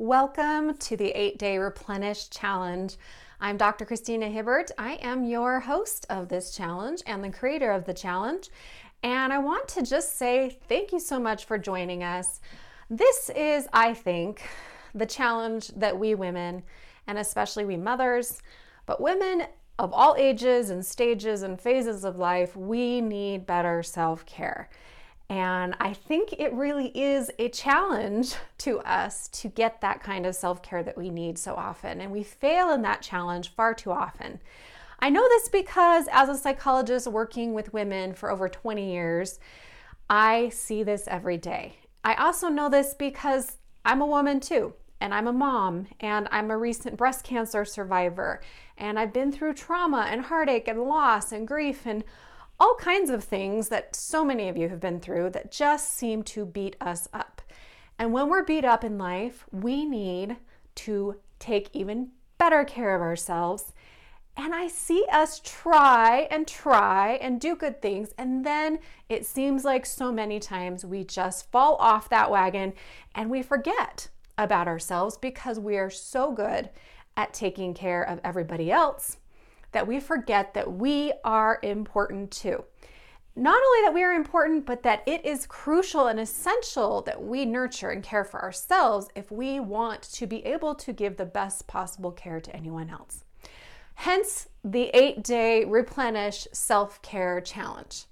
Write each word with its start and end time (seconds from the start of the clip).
Welcome 0.00 0.78
to 0.78 0.96
the 0.96 1.10
eight 1.10 1.38
day 1.38 1.58
replenish 1.58 2.30
challenge. 2.30 2.96
I'm 3.38 3.58
Dr. 3.58 3.84
Christina 3.84 4.30
Hibbert. 4.30 4.70
I 4.78 4.92
am 4.94 5.24
your 5.24 5.60
host 5.60 6.06
of 6.08 6.30
this 6.30 6.56
challenge 6.56 7.02
and 7.06 7.22
the 7.22 7.28
creator 7.28 7.70
of 7.70 7.84
the 7.84 7.92
challenge. 7.92 8.48
And 9.02 9.30
I 9.30 9.36
want 9.36 9.68
to 9.68 9.82
just 9.82 10.16
say 10.16 10.58
thank 10.70 10.92
you 10.92 11.00
so 11.00 11.20
much 11.20 11.44
for 11.44 11.58
joining 11.58 12.02
us. 12.02 12.40
This 12.88 13.30
is, 13.36 13.68
I 13.74 13.92
think, 13.92 14.48
the 14.94 15.04
challenge 15.04 15.68
that 15.76 15.98
we 15.98 16.14
women, 16.14 16.62
and 17.06 17.18
especially 17.18 17.66
we 17.66 17.76
mothers, 17.76 18.40
but 18.86 19.02
women 19.02 19.48
of 19.78 19.92
all 19.92 20.16
ages 20.16 20.70
and 20.70 20.84
stages 20.84 21.42
and 21.42 21.60
phases 21.60 22.04
of 22.04 22.16
life, 22.16 22.56
we 22.56 23.02
need 23.02 23.44
better 23.44 23.82
self 23.82 24.24
care. 24.24 24.70
And 25.30 25.76
I 25.78 25.92
think 25.92 26.34
it 26.40 26.52
really 26.52 26.88
is 26.88 27.30
a 27.38 27.48
challenge 27.50 28.34
to 28.58 28.80
us 28.80 29.28
to 29.28 29.48
get 29.48 29.80
that 29.80 30.02
kind 30.02 30.26
of 30.26 30.34
self 30.34 30.60
care 30.60 30.82
that 30.82 30.98
we 30.98 31.08
need 31.08 31.38
so 31.38 31.54
often. 31.54 32.00
And 32.00 32.10
we 32.10 32.24
fail 32.24 32.72
in 32.72 32.82
that 32.82 33.00
challenge 33.00 33.54
far 33.54 33.72
too 33.72 33.92
often. 33.92 34.40
I 34.98 35.08
know 35.08 35.26
this 35.28 35.48
because, 35.48 36.06
as 36.10 36.28
a 36.28 36.36
psychologist 36.36 37.06
working 37.06 37.54
with 37.54 37.72
women 37.72 38.12
for 38.12 38.28
over 38.28 38.48
20 38.48 38.92
years, 38.92 39.38
I 40.10 40.48
see 40.48 40.82
this 40.82 41.06
every 41.06 41.38
day. 41.38 41.76
I 42.02 42.14
also 42.14 42.48
know 42.48 42.68
this 42.68 42.94
because 42.94 43.58
I'm 43.84 44.00
a 44.00 44.06
woman 44.06 44.40
too, 44.40 44.74
and 45.00 45.14
I'm 45.14 45.28
a 45.28 45.32
mom, 45.32 45.86
and 46.00 46.26
I'm 46.32 46.50
a 46.50 46.58
recent 46.58 46.96
breast 46.96 47.24
cancer 47.24 47.64
survivor, 47.64 48.40
and 48.76 48.98
I've 48.98 49.12
been 49.12 49.30
through 49.30 49.54
trauma 49.54 50.08
and 50.10 50.22
heartache 50.22 50.66
and 50.66 50.82
loss 50.82 51.30
and 51.30 51.46
grief 51.46 51.86
and 51.86 52.02
all 52.60 52.74
kinds 52.74 53.08
of 53.08 53.24
things 53.24 53.70
that 53.70 53.96
so 53.96 54.22
many 54.22 54.48
of 54.50 54.56
you 54.56 54.68
have 54.68 54.80
been 54.80 55.00
through 55.00 55.30
that 55.30 55.50
just 55.50 55.96
seem 55.96 56.22
to 56.22 56.44
beat 56.44 56.76
us 56.80 57.08
up. 57.14 57.40
And 57.98 58.12
when 58.12 58.28
we're 58.28 58.44
beat 58.44 58.66
up 58.66 58.84
in 58.84 58.98
life, 58.98 59.46
we 59.50 59.86
need 59.86 60.36
to 60.76 61.16
take 61.38 61.70
even 61.72 62.10
better 62.36 62.64
care 62.64 62.94
of 62.94 63.00
ourselves. 63.00 63.72
And 64.36 64.54
I 64.54 64.68
see 64.68 65.04
us 65.10 65.40
try 65.42 66.28
and 66.30 66.46
try 66.46 67.18
and 67.20 67.40
do 67.40 67.56
good 67.56 67.80
things. 67.80 68.10
And 68.18 68.44
then 68.44 68.78
it 69.08 69.26
seems 69.26 69.64
like 69.64 69.84
so 69.86 70.12
many 70.12 70.38
times 70.38 70.84
we 70.84 71.02
just 71.02 71.50
fall 71.50 71.76
off 71.76 72.10
that 72.10 72.30
wagon 72.30 72.74
and 73.14 73.30
we 73.30 73.42
forget 73.42 74.08
about 74.36 74.68
ourselves 74.68 75.16
because 75.16 75.58
we 75.58 75.76
are 75.76 75.90
so 75.90 76.32
good 76.32 76.70
at 77.16 77.34
taking 77.34 77.74
care 77.74 78.02
of 78.02 78.20
everybody 78.22 78.70
else 78.70 79.18
that 79.72 79.86
we 79.86 80.00
forget 80.00 80.54
that 80.54 80.72
we 80.72 81.12
are 81.24 81.58
important 81.62 82.30
too. 82.30 82.64
Not 83.36 83.62
only 83.62 83.86
that 83.86 83.94
we 83.94 84.02
are 84.02 84.12
important, 84.12 84.66
but 84.66 84.82
that 84.82 85.02
it 85.06 85.24
is 85.24 85.46
crucial 85.46 86.08
and 86.08 86.18
essential 86.18 87.02
that 87.02 87.22
we 87.22 87.44
nurture 87.44 87.90
and 87.90 88.02
care 88.02 88.24
for 88.24 88.42
ourselves 88.42 89.08
if 89.14 89.30
we 89.30 89.60
want 89.60 90.02
to 90.02 90.26
be 90.26 90.44
able 90.44 90.74
to 90.74 90.92
give 90.92 91.16
the 91.16 91.24
best 91.24 91.66
possible 91.66 92.10
care 92.10 92.40
to 92.40 92.54
anyone 92.54 92.90
else. 92.90 93.24
Hence 93.94 94.48
the 94.64 94.90
eight 94.94 95.22
day 95.22 95.64
replenish 95.64 96.48
self 96.52 97.00
care 97.02 97.40
challenge. 97.40 98.04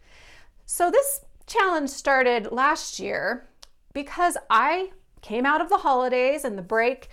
So, 0.67 0.91
this 0.91 1.23
challenge 1.47 1.91
started 1.91 2.53
last 2.53 3.01
year 3.01 3.49
because 3.93 4.37
I 4.51 4.93
came 5.21 5.45
out 5.45 5.61
of 5.61 5.69
the 5.69 5.79
holidays 5.79 6.45
and 6.45 6.57
the 6.57 6.63
break 6.63 7.09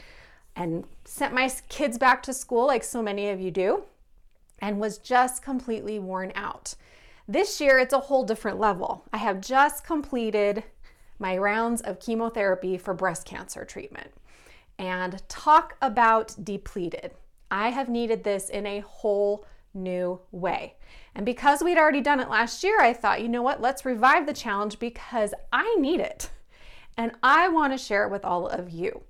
and 0.56 0.86
sent 1.06 1.34
my 1.34 1.50
kids 1.70 1.98
back 1.98 2.22
to 2.24 2.34
school, 2.34 2.68
like 2.68 2.84
so 2.84 3.02
many 3.02 3.30
of 3.30 3.42
you 3.42 3.50
do 3.50 3.84
and 4.60 4.80
was 4.80 4.98
just 4.98 5.42
completely 5.42 6.00
worn 6.00 6.32
out. 6.36 6.76
This 7.28 7.60
year, 7.60 7.80
it's 7.80 7.94
a 7.94 8.00
whole 8.00 8.24
different 8.24 8.60
level. 8.60 9.06
I 9.12 9.18
have 9.18 9.42
just 9.42 9.84
completed 9.84 10.64
my 11.20 11.38
rounds 11.38 11.82
of 11.82 12.00
chemotherapy 12.00 12.78
for 12.78 12.94
breast 12.94 13.26
cancer 13.26 13.66
treatment. 13.66 14.12
And 14.78 15.28
talk 15.30 15.78
about 15.82 16.36
depleted. 16.44 17.12
I 17.50 17.70
have 17.70 17.90
needed 17.90 18.24
this 18.24 18.50
in 18.50 18.66
a 18.66 18.82
whole 18.82 19.46
new 19.74 20.20
way. 20.32 20.76
And 21.16 21.26
because 21.26 21.64
we'd 21.64 21.78
already 21.78 22.02
done 22.02 22.20
it 22.20 22.30
last 22.30 22.64
year, 22.64 22.82
I 22.82 22.94
thought, 22.94 23.22
you 23.22 23.30
know 23.30 23.42
what, 23.42 23.62
let's 23.62 23.86
revive 23.86 24.26
the 24.26 24.34
challenge 24.34 24.80
because 24.80 25.34
I 25.52 25.76
need 25.80 26.00
it. 26.00 26.30
And 26.98 27.12
I 27.24 27.50
want 27.50 27.74
to 27.74 27.78
share 27.78 28.06
it 28.06 28.12
with 28.12 28.26
all 28.26 28.48
of 28.48 28.70
you. 28.70 29.02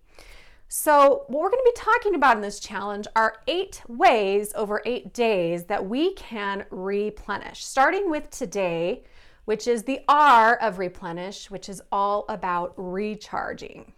So, 0.68 1.26
what 1.28 1.44
we're 1.44 1.50
going 1.52 1.64
to 1.64 1.72
be 1.76 1.82
talking 1.82 2.16
about 2.16 2.38
in 2.38 2.42
this 2.42 2.60
challenge 2.60 3.06
are 3.16 3.38
eight 3.48 3.84
ways 3.88 4.52
over 4.56 4.82
eight 4.86 5.14
days 5.14 5.66
that 5.66 5.86
we 5.88 6.14
can 6.16 6.66
replenish, 6.72 7.64
starting 7.64 8.10
with 8.10 8.32
today, 8.32 9.04
which 9.46 9.68
is 9.68 9.84
the 9.84 10.02
R 10.08 10.56
of 10.56 10.80
replenish, 10.80 11.52
which 11.52 11.70
is 11.70 11.84
all 11.92 12.26
about 12.30 12.74
recharging. 12.78 13.94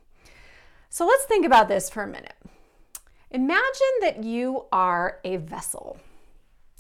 So, 0.90 1.06
let's 1.06 1.24
think 1.24 1.46
about 1.46 1.70
this 1.70 1.90
for 1.90 2.04
a 2.04 2.08
minute. 2.08 2.36
Imagine 3.32 3.94
that 4.02 4.24
you 4.26 4.66
are 4.72 5.20
a 5.24 5.38
vessel, 5.38 5.98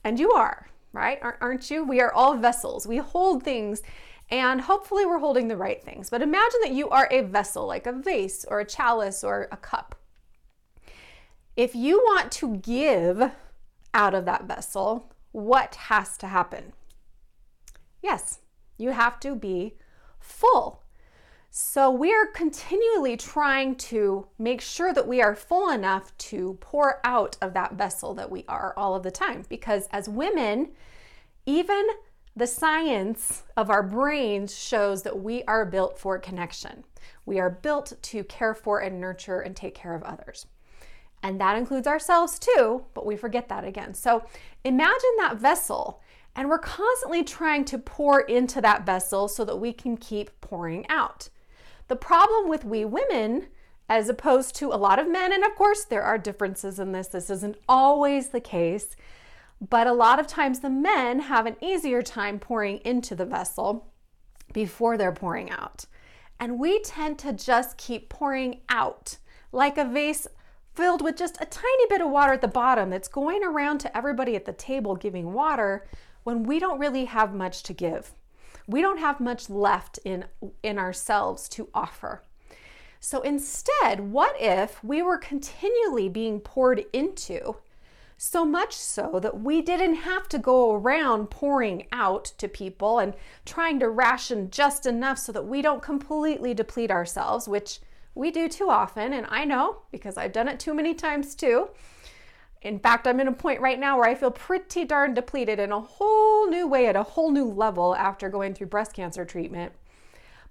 and 0.03 0.19
you 0.19 0.31
are, 0.31 0.67
right? 0.91 1.19
Aren't 1.21 1.71
you? 1.71 1.85
We 1.85 2.01
are 2.01 2.13
all 2.13 2.35
vessels. 2.35 2.85
We 2.85 2.97
hold 2.97 3.41
things 3.41 3.81
and 4.29 4.61
hopefully, 4.61 5.05
we're 5.05 5.19
holding 5.19 5.47
the 5.47 5.57
right 5.57 5.81
things. 5.81 6.09
But 6.09 6.21
imagine 6.21 6.59
that 6.63 6.73
you 6.73 6.89
are 6.89 7.07
a 7.11 7.21
vessel, 7.21 7.65
like 7.65 7.87
a 7.87 7.93
vase 7.93 8.45
or 8.45 8.59
a 8.59 8.65
chalice 8.65 9.23
or 9.23 9.47
a 9.51 9.57
cup. 9.57 9.95
If 11.55 11.73
you 11.73 11.99
want 11.99 12.31
to 12.33 12.57
give 12.57 13.31
out 13.93 14.13
of 14.13 14.25
that 14.25 14.45
vessel, 14.45 15.11
what 15.31 15.75
has 15.75 16.17
to 16.17 16.27
happen? 16.27 16.73
Yes, 18.03 18.39
you 18.77 18.91
have 18.91 19.19
to 19.21 19.35
be 19.35 19.75
full. 20.19 20.83
So 21.49 21.89
we 21.89 22.13
are 22.13 22.27
continually 22.27 23.17
trying 23.17 23.75
to 23.75 24.27
make 24.37 24.61
sure 24.61 24.93
that 24.93 25.07
we 25.07 25.21
are 25.21 25.35
full 25.35 25.69
enough 25.69 26.15
to 26.17 26.57
pour 26.59 26.99
out 27.03 27.37
of 27.41 27.53
that 27.53 27.73
vessel 27.73 28.13
that 28.15 28.29
we 28.29 28.43
are 28.47 28.73
all 28.77 28.93
of 28.93 29.03
the 29.03 29.11
time. 29.11 29.43
Because 29.49 29.87
as 29.91 30.07
women, 30.07 30.73
even 31.45 31.87
the 32.37 32.45
science 32.45 33.41
of 33.57 33.71
our 33.71 33.81
brains 33.81 34.55
shows 34.55 35.01
that 35.01 35.19
we 35.19 35.43
are 35.45 35.65
built 35.65 35.97
for 35.97 36.19
connection. 36.19 36.83
We 37.25 37.39
are 37.39 37.49
built 37.49 37.93
to 37.99 38.23
care 38.25 38.53
for 38.53 38.79
and 38.79 39.01
nurture 39.01 39.39
and 39.39 39.55
take 39.55 39.73
care 39.73 39.95
of 39.95 40.03
others. 40.03 40.45
And 41.23 41.41
that 41.41 41.57
includes 41.57 41.87
ourselves 41.87 42.37
too, 42.37 42.85
but 42.93 43.07
we 43.07 43.15
forget 43.15 43.49
that 43.49 43.63
again. 43.63 43.95
So 43.95 44.23
imagine 44.63 45.15
that 45.17 45.37
vessel, 45.37 46.03
and 46.35 46.47
we're 46.47 46.59
constantly 46.59 47.23
trying 47.23 47.65
to 47.65 47.79
pour 47.79 48.21
into 48.21 48.61
that 48.61 48.85
vessel 48.85 49.27
so 49.27 49.43
that 49.43 49.57
we 49.57 49.73
can 49.73 49.97
keep 49.97 50.39
pouring 50.39 50.85
out. 50.89 51.29
The 51.87 51.95
problem 51.95 52.47
with 52.47 52.63
we 52.63 52.85
women, 52.85 53.47
as 53.89 54.09
opposed 54.09 54.55
to 54.57 54.71
a 54.71 54.77
lot 54.77 54.99
of 54.99 55.09
men, 55.09 55.33
and 55.33 55.43
of 55.43 55.55
course 55.55 55.85
there 55.85 56.03
are 56.03 56.19
differences 56.19 56.77
in 56.77 56.91
this, 56.91 57.07
this 57.07 57.31
isn't 57.31 57.57
always 57.67 58.29
the 58.29 58.39
case, 58.39 58.95
but 59.61 59.87
a 59.87 59.93
lot 59.93 60.19
of 60.19 60.27
times 60.27 60.59
the 60.59 60.69
men 60.69 61.19
have 61.21 61.45
an 61.45 61.55
easier 61.61 62.01
time 62.01 62.39
pouring 62.39 62.77
into 62.79 63.15
the 63.15 63.25
vessel 63.25 63.91
before 64.53 64.97
they're 64.97 65.11
pouring 65.11 65.49
out. 65.49 65.85
And 66.39 66.59
we 66.59 66.79
tend 66.81 67.17
to 67.19 67.33
just 67.33 67.77
keep 67.77 68.09
pouring 68.09 68.61
out 68.69 69.17
like 69.51 69.77
a 69.77 69.85
vase 69.85 70.27
filled 70.75 71.01
with 71.01 71.17
just 71.17 71.41
a 71.41 71.45
tiny 71.45 71.85
bit 71.89 72.01
of 72.01 72.11
water 72.11 72.33
at 72.33 72.41
the 72.41 72.47
bottom 72.47 72.91
that's 72.91 73.07
going 73.07 73.43
around 73.43 73.79
to 73.79 73.97
everybody 73.97 74.35
at 74.35 74.45
the 74.45 74.53
table 74.53 74.95
giving 74.95 75.33
water 75.33 75.87
when 76.23 76.43
we 76.43 76.59
don't 76.59 76.79
really 76.79 77.05
have 77.05 77.33
much 77.33 77.63
to 77.63 77.73
give. 77.73 78.11
We 78.67 78.81
don't 78.81 78.99
have 78.99 79.19
much 79.19 79.49
left 79.49 79.97
in, 80.05 80.25
in 80.61 80.77
ourselves 80.77 81.49
to 81.49 81.69
offer. 81.73 82.21
So 82.99 83.21
instead, 83.21 84.11
what 84.11 84.35
if 84.39 84.83
we 84.83 85.01
were 85.01 85.17
continually 85.17 86.09
being 86.09 86.39
poured 86.39 86.85
into 86.93 87.55
so 88.17 88.43
much 88.43 88.73
so 88.73 89.19
that 89.21 89.41
we 89.41 89.61
didn't 89.61 89.93
have 89.93 90.27
to 90.27 90.39
go 90.39 90.73
around 90.73 91.29
pouring 91.29 91.85
out 91.91 92.25
to 92.39 92.47
people 92.47 92.97
and 92.97 93.13
trying 93.45 93.79
to 93.79 93.89
ration 93.89 94.49
just 94.49 94.87
enough 94.87 95.19
so 95.19 95.31
that 95.31 95.45
we 95.45 95.61
don't 95.61 95.83
completely 95.83 96.53
deplete 96.55 96.89
ourselves, 96.89 97.47
which 97.47 97.79
we 98.15 98.31
do 98.31 98.49
too 98.49 98.69
often. 98.69 99.13
And 99.13 99.27
I 99.29 99.45
know 99.45 99.83
because 99.91 100.17
I've 100.17 100.33
done 100.33 100.47
it 100.47 100.59
too 100.59 100.73
many 100.73 100.95
times 100.95 101.35
too. 101.35 101.69
In 102.63 102.79
fact, 102.79 103.05
I'm 103.05 103.19
in 103.19 103.27
a 103.27 103.33
point 103.33 103.61
right 103.61 103.79
now 103.79 103.99
where 103.99 104.09
I 104.09 104.15
feel 104.15 104.31
pretty 104.31 104.83
darn 104.83 105.13
depleted 105.13 105.59
in 105.59 105.71
a 105.71 105.79
whole 105.79 106.49
new 106.49 106.67
way 106.67 106.87
at 106.87 106.95
a 106.95 107.03
whole 107.03 107.31
new 107.31 107.45
level 107.45 107.95
after 107.95 108.29
going 108.29 108.55
through 108.55 108.67
breast 108.67 108.93
cancer 108.93 109.25
treatment. 109.25 109.73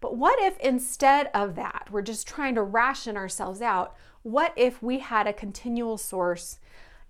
But 0.01 0.17
what 0.17 0.39
if 0.41 0.57
instead 0.61 1.31
of 1.35 1.57
that, 1.57 1.89
we're 1.91 2.03
just 2.03 2.29
trying 2.29 2.55
to 2.55 2.63
ration 2.63 3.17
ourselves 3.17 3.61
out? 3.61 3.97
What 4.23 4.53
if 4.55 4.81
we 4.81 5.01
had 5.01 5.27
a 5.27 5.33
continual 5.33 5.99
source 5.99 6.59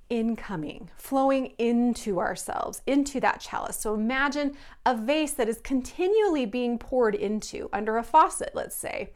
incoming, 0.08 0.90
flowing 0.96 1.52
into 1.58 2.20
ourselves, 2.20 2.82
into 2.86 3.20
that 3.20 3.40
chalice. 3.40 3.76
So 3.76 3.94
imagine 3.94 4.56
a 4.84 4.96
vase 4.96 5.32
that 5.32 5.48
is 5.48 5.60
continually 5.60 6.46
being 6.46 6.78
poured 6.78 7.14
into 7.14 7.68
under 7.72 7.96
a 7.96 8.02
faucet, 8.02 8.50
let's 8.54 8.76
say, 8.76 9.10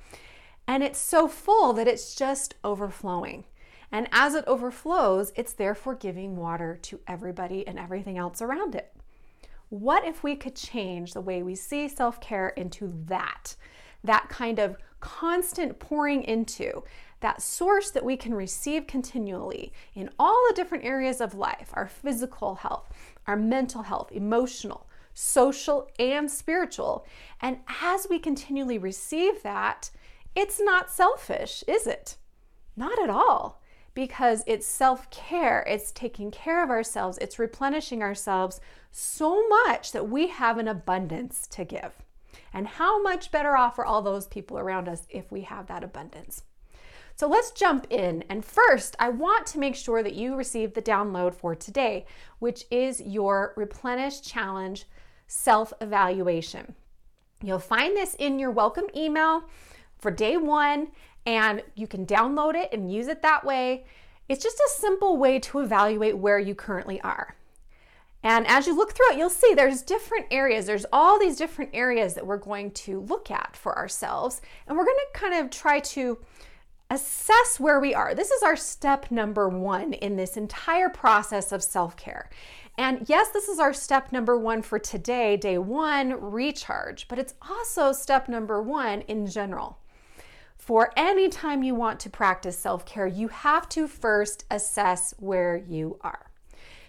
and 0.66 0.82
it's 0.82 0.98
so 0.98 1.26
full 1.26 1.72
that 1.72 1.88
it's 1.88 2.14
just 2.14 2.54
overflowing. 2.62 3.44
And 3.92 4.08
as 4.12 4.34
it 4.34 4.44
overflows, 4.46 5.32
it's 5.34 5.52
therefore 5.52 5.96
giving 5.96 6.36
water 6.36 6.78
to 6.82 7.00
everybody 7.08 7.66
and 7.66 7.78
everything 7.78 8.18
else 8.18 8.40
around 8.40 8.74
it. 8.74 8.92
What 9.68 10.04
if 10.04 10.22
we 10.22 10.36
could 10.36 10.54
change 10.54 11.12
the 11.12 11.20
way 11.20 11.42
we 11.42 11.54
see 11.54 11.88
self 11.88 12.20
care 12.20 12.50
into 12.50 12.92
that? 13.06 13.56
That 14.04 14.28
kind 14.28 14.58
of 14.58 14.76
constant 15.00 15.78
pouring 15.78 16.22
into, 16.22 16.84
that 17.20 17.42
source 17.42 17.90
that 17.90 18.04
we 18.04 18.16
can 18.16 18.34
receive 18.34 18.86
continually 18.86 19.72
in 19.94 20.10
all 20.18 20.46
the 20.48 20.54
different 20.54 20.84
areas 20.84 21.20
of 21.20 21.34
life 21.34 21.70
our 21.74 21.86
physical 21.86 22.56
health, 22.56 22.92
our 23.26 23.36
mental 23.36 23.82
health, 23.82 24.10
emotional, 24.12 24.86
social, 25.14 25.88
and 25.98 26.30
spiritual. 26.30 27.06
And 27.40 27.58
as 27.82 28.06
we 28.08 28.18
continually 28.18 28.78
receive 28.78 29.42
that, 29.42 29.90
it's 30.34 30.60
not 30.60 30.90
selfish, 30.90 31.64
is 31.66 31.86
it? 31.86 32.16
Not 32.76 32.98
at 33.02 33.10
all, 33.10 33.60
because 33.94 34.42
it's 34.46 34.66
self 34.66 35.10
care, 35.10 35.64
it's 35.68 35.92
taking 35.92 36.30
care 36.30 36.62
of 36.62 36.70
ourselves, 36.70 37.18
it's 37.18 37.38
replenishing 37.38 38.02
ourselves 38.02 38.60
so 38.90 39.46
much 39.48 39.92
that 39.92 40.08
we 40.08 40.28
have 40.28 40.58
an 40.58 40.68
abundance 40.68 41.46
to 41.48 41.64
give. 41.64 42.02
And 42.52 42.66
how 42.66 43.02
much 43.02 43.30
better 43.30 43.56
off 43.56 43.78
are 43.78 43.84
all 43.84 44.02
those 44.02 44.26
people 44.26 44.58
around 44.58 44.88
us 44.88 45.06
if 45.10 45.30
we 45.30 45.42
have 45.42 45.66
that 45.66 45.84
abundance? 45.84 46.42
So 47.20 47.28
let's 47.28 47.50
jump 47.50 47.86
in. 47.90 48.24
And 48.30 48.42
first, 48.42 48.96
I 48.98 49.10
want 49.10 49.46
to 49.48 49.58
make 49.58 49.76
sure 49.76 50.02
that 50.02 50.14
you 50.14 50.36
receive 50.36 50.72
the 50.72 50.80
download 50.80 51.34
for 51.34 51.54
today, 51.54 52.06
which 52.38 52.64
is 52.70 53.02
your 53.02 53.52
Replenish 53.58 54.22
Challenge 54.22 54.86
self 55.26 55.70
evaluation. 55.82 56.74
You'll 57.42 57.58
find 57.58 57.94
this 57.94 58.14
in 58.14 58.38
your 58.38 58.50
welcome 58.50 58.86
email 58.96 59.44
for 59.98 60.10
day 60.10 60.38
one, 60.38 60.92
and 61.26 61.62
you 61.74 61.86
can 61.86 62.06
download 62.06 62.54
it 62.54 62.70
and 62.72 62.90
use 62.90 63.06
it 63.06 63.20
that 63.20 63.44
way. 63.44 63.84
It's 64.30 64.42
just 64.42 64.56
a 64.56 64.80
simple 64.80 65.18
way 65.18 65.38
to 65.40 65.58
evaluate 65.58 66.16
where 66.16 66.38
you 66.38 66.54
currently 66.54 67.02
are. 67.02 67.36
And 68.22 68.46
as 68.46 68.66
you 68.66 68.74
look 68.74 68.92
through 68.94 69.12
it, 69.12 69.18
you'll 69.18 69.28
see 69.28 69.52
there's 69.52 69.82
different 69.82 70.24
areas. 70.30 70.64
There's 70.64 70.86
all 70.90 71.18
these 71.18 71.36
different 71.36 71.72
areas 71.74 72.14
that 72.14 72.26
we're 72.26 72.38
going 72.38 72.70
to 72.70 73.00
look 73.00 73.30
at 73.30 73.56
for 73.56 73.76
ourselves. 73.76 74.40
And 74.66 74.78
we're 74.78 74.86
going 74.86 74.96
to 75.12 75.20
kind 75.20 75.34
of 75.34 75.50
try 75.50 75.80
to 75.80 76.16
assess 76.90 77.60
where 77.60 77.80
we 77.80 77.94
are. 77.94 78.14
This 78.14 78.30
is 78.30 78.42
our 78.42 78.56
step 78.56 79.10
number 79.10 79.48
one 79.48 79.92
in 79.92 80.16
this 80.16 80.36
entire 80.36 80.88
process 80.88 81.52
of 81.52 81.62
self 81.62 81.96
care. 81.96 82.28
And 82.76 83.08
yes, 83.08 83.28
this 83.28 83.48
is 83.48 83.58
our 83.58 83.72
step 83.72 84.10
number 84.12 84.36
one 84.36 84.62
for 84.62 84.78
today, 84.78 85.36
day 85.36 85.58
one, 85.58 86.20
recharge, 86.20 87.08
but 87.08 87.18
it's 87.18 87.34
also 87.48 87.92
step 87.92 88.28
number 88.28 88.62
one 88.62 89.02
in 89.02 89.26
general. 89.26 89.78
For 90.56 90.92
any 90.96 91.28
time 91.28 91.62
you 91.62 91.74
want 91.74 92.00
to 92.00 92.10
practice 92.10 92.58
self 92.58 92.84
care, 92.84 93.06
you 93.06 93.28
have 93.28 93.68
to 93.70 93.86
first 93.86 94.44
assess 94.50 95.14
where 95.18 95.56
you 95.56 95.98
are. 96.02 96.30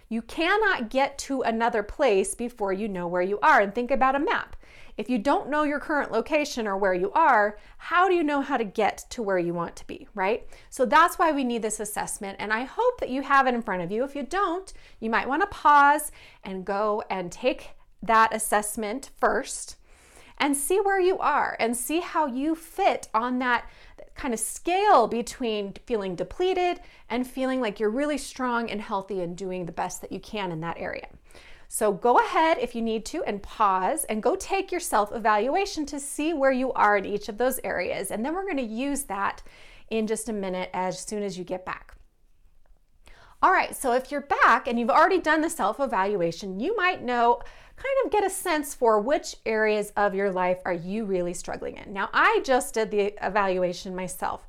You 0.10 0.22
cannot 0.22 0.90
get 0.90 1.18
to 1.20 1.42
another 1.42 1.84
place 1.84 2.36
before 2.36 2.74
you 2.74 2.90
know 2.90 3.08
where 3.08 3.22
you 3.22 3.40
are. 3.40 3.62
And 3.62 3.74
think 3.74 3.92
about 3.92 4.16
a 4.16 4.20
map. 4.20 4.58
If 4.98 5.10
you 5.10 5.18
don't 5.18 5.50
know 5.50 5.64
your 5.64 5.80
current 5.80 6.12
location 6.12 6.68
or 6.68 6.78
where 6.78 6.94
you 6.94 7.12
are, 7.12 7.58
how 7.78 8.08
do 8.08 8.16
you 8.16 8.24
know 8.24 8.42
how 8.42 8.58
to 8.58 8.64
get 8.64 9.06
to 9.10 9.22
where 9.22 9.40
you 9.40 9.54
want 9.54 9.76
to 9.78 9.88
be, 9.88 10.08
right? 10.14 10.48
So 10.70 10.86
that's 10.86 11.18
why 11.18 11.32
we 11.32 11.44
need 11.44 11.62
this 11.62 11.80
assessment. 11.80 12.38
And 12.40 12.52
I 12.54 12.64
hope 12.64 13.00
that 13.00 13.10
you 13.10 13.22
have 13.22 13.48
it 13.48 13.56
in 13.56 13.62
front 13.62 13.82
of 13.82 13.92
you. 13.92 14.04
If 14.04 14.16
you 14.16 14.24
don't, 14.24 14.72
you 15.00 15.10
might 15.10 15.28
want 15.28 15.42
to 15.42 15.48
pause 15.48 16.12
and 16.44 16.66
go 16.66 17.04
and 17.10 17.32
take 17.32 17.72
that 18.04 18.34
assessment 18.34 19.12
first 19.20 19.78
and 20.38 20.58
see 20.58 20.80
where 20.80 21.00
you 21.00 21.20
are 21.20 21.56
and 21.60 21.78
see 21.78 22.00
how 22.00 22.26
you 22.26 22.56
fit 22.56 23.08
on 23.14 23.40
that 23.40 23.70
kind 24.16 24.34
of 24.34 24.40
scale 24.40 25.08
between 25.08 25.74
feeling 25.86 26.16
depleted 26.16 26.80
and 27.10 27.28
feeling 27.28 27.62
like 27.62 27.80
you're 27.80 27.90
really 27.90 28.18
strong 28.18 28.70
and 28.70 28.82
healthy 28.82 29.22
and 29.22 29.38
doing 29.38 29.66
the 29.66 29.72
best 29.72 30.02
that 30.02 30.12
you 30.12 30.20
can 30.20 30.52
in 30.52 30.60
that 30.62 30.78
area. 30.80 31.08
So 31.74 31.94
go 31.94 32.20
ahead 32.20 32.58
if 32.60 32.76
you 32.76 32.82
need 32.82 33.06
to 33.06 33.24
and 33.24 33.42
pause 33.42 34.04
and 34.04 34.22
go 34.22 34.36
take 34.36 34.74
your 34.74 34.82
self 34.82 35.16
evaluation 35.16 35.86
to 35.86 36.02
see 36.02 36.34
where 36.34 36.52
you 36.52 36.74
are 36.74 36.98
in 36.98 37.06
each 37.06 37.30
of 37.30 37.38
those 37.38 37.62
areas. 37.64 38.12
And 38.12 38.26
then 38.26 38.34
we're 38.34 38.44
going 38.44 38.58
to 38.58 38.62
use 38.62 39.04
that 39.04 39.42
in 39.90 40.06
just 40.06 40.28
a 40.28 40.34
minute 40.34 40.70
as 40.74 41.00
soon 41.00 41.24
as 41.24 41.38
you 41.38 41.46
get 41.46 41.66
back. 41.66 41.96
All 43.42 43.54
right, 43.54 43.74
so 43.74 43.94
if 43.94 44.12
you're 44.12 44.20
back 44.44 44.68
and 44.68 44.78
you've 44.78 44.90
already 44.90 45.20
done 45.20 45.40
the 45.40 45.50
self 45.50 45.80
evaluation, 45.80 46.60
you 46.60 46.76
might 46.76 47.04
know 47.04 47.40
kind 47.78 48.06
of 48.06 48.12
get 48.12 48.26
a 48.26 48.30
sense 48.30 48.76
for 48.76 49.00
which 49.00 49.38
areas 49.46 49.94
of 49.96 50.14
your 50.14 50.30
life 50.30 50.60
are 50.66 50.74
you 50.74 51.06
really 51.06 51.34
struggling 51.34 51.78
in. 51.78 51.94
Now, 51.94 52.10
I 52.12 52.42
just 52.44 52.74
did 52.74 52.92
the 52.92 53.14
evaluation 53.26 53.96
myself, 53.96 54.46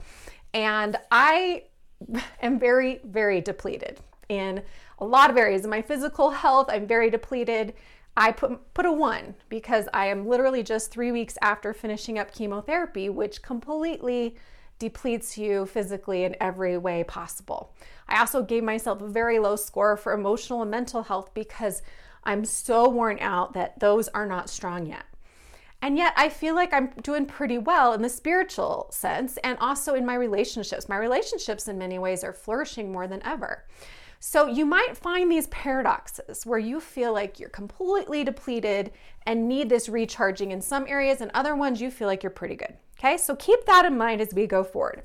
and 0.53 0.97
I 1.13 1.67
am 2.43 2.59
very, 2.59 3.01
very 3.05 3.41
depleted 3.41 4.01
in 4.33 4.63
a 4.99 5.05
lot 5.05 5.31
of 5.31 5.37
areas. 5.37 5.65
In 5.65 5.71
my 5.71 5.83
physical 5.83 6.31
health, 6.31 6.67
I'm 6.71 6.87
very 6.87 7.11
depleted. 7.11 7.75
I 8.17 8.33
put, 8.33 8.75
put 8.75 8.87
a 8.87 8.93
one 8.93 9.35
because 9.49 9.89
I 9.93 10.07
am 10.07 10.27
literally 10.27 10.63
just 10.63 10.91
three 10.91 11.13
weeks 11.13 11.37
after 11.43 11.73
finishing 11.73 12.19
up 12.19 12.33
chemotherapy, 12.33 13.09
which 13.09 13.43
completely 13.43 14.37
depletes 14.79 15.39
you 15.39 15.67
physically 15.67 16.25
in 16.25 16.37
every 16.41 16.77
way 16.77 17.05
possible. 17.05 17.75
I 18.09 18.19
also 18.21 18.43
gave 18.43 18.65
myself 18.65 19.01
a 19.01 19.09
very 19.09 19.39
low 19.39 19.57
score 19.57 19.97
for 19.97 20.13
emotional 20.13 20.63
and 20.63 20.71
mental 20.71 21.03
health 21.05 21.33
because 21.35 21.83
I'm 22.25 22.45
so 22.45 22.89
worn 22.89 23.19
out 23.21 23.53
that 23.55 23.79
those 23.81 24.09
are 24.09 24.27
not 24.27 24.51
strong 24.51 24.87
yet. 24.87 25.05
And 25.85 25.99
yet, 25.99 26.13
I 26.17 26.29
feel 26.29 26.55
like 26.55 26.73
I'm 26.73 26.91
doing 27.03 27.27
pretty 27.27 27.59
well 27.59 27.93
in 27.93 28.03
the 28.03 28.09
spiritual 28.09 28.87
sense 28.91 29.37
and 29.39 29.59
also 29.59 29.95
in 29.95 30.07
my 30.07 30.15
relationships. 30.15 30.89
My 30.89 30.97
relationships, 30.97 31.67
in 31.67 31.77
many 31.77 31.99
ways, 31.99 32.23
are 32.23 32.33
flourishing 32.33 32.93
more 32.93 33.09
than 33.09 33.21
ever. 33.25 33.65
So, 34.25 34.47
you 34.47 34.65
might 34.65 34.97
find 34.97 35.33
these 35.33 35.49
paradoxes 35.49 36.47
where 36.47 36.61
you 36.61 36.79
feel 36.79 37.13
like 37.13 37.41
you're 37.41 37.49
completely 37.49 38.23
depleted 38.23 38.93
and 39.27 39.49
need 39.49 39.69
this 39.69 39.89
recharging 39.89 40.53
in 40.53 40.61
some 40.61 40.87
areas, 40.87 41.21
and 41.21 41.29
other 41.35 41.57
ones 41.57 41.81
you 41.81 41.91
feel 41.91 42.07
like 42.07 42.23
you're 42.23 42.31
pretty 42.31 42.55
good. 42.55 42.77
Okay, 42.97 43.17
so 43.17 43.35
keep 43.35 43.65
that 43.65 43.85
in 43.85 43.99
mind 43.99 44.21
as 44.21 44.33
we 44.33 44.47
go 44.47 44.63
forward. 44.63 45.03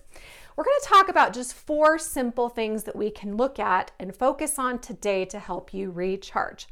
We're 0.56 0.66
going 0.66 0.80
to 0.84 0.88
talk 0.88 1.10
about 1.10 1.34
just 1.34 1.56
four 1.56 1.98
simple 1.98 2.48
things 2.48 2.84
that 2.84 2.96
we 2.96 3.10
can 3.10 3.36
look 3.36 3.58
at 3.58 3.90
and 4.00 4.16
focus 4.16 4.60
on 4.60 4.78
today 4.78 5.26
to 5.26 5.40
help 5.40 5.74
you 5.74 5.90
recharge. 5.90 6.68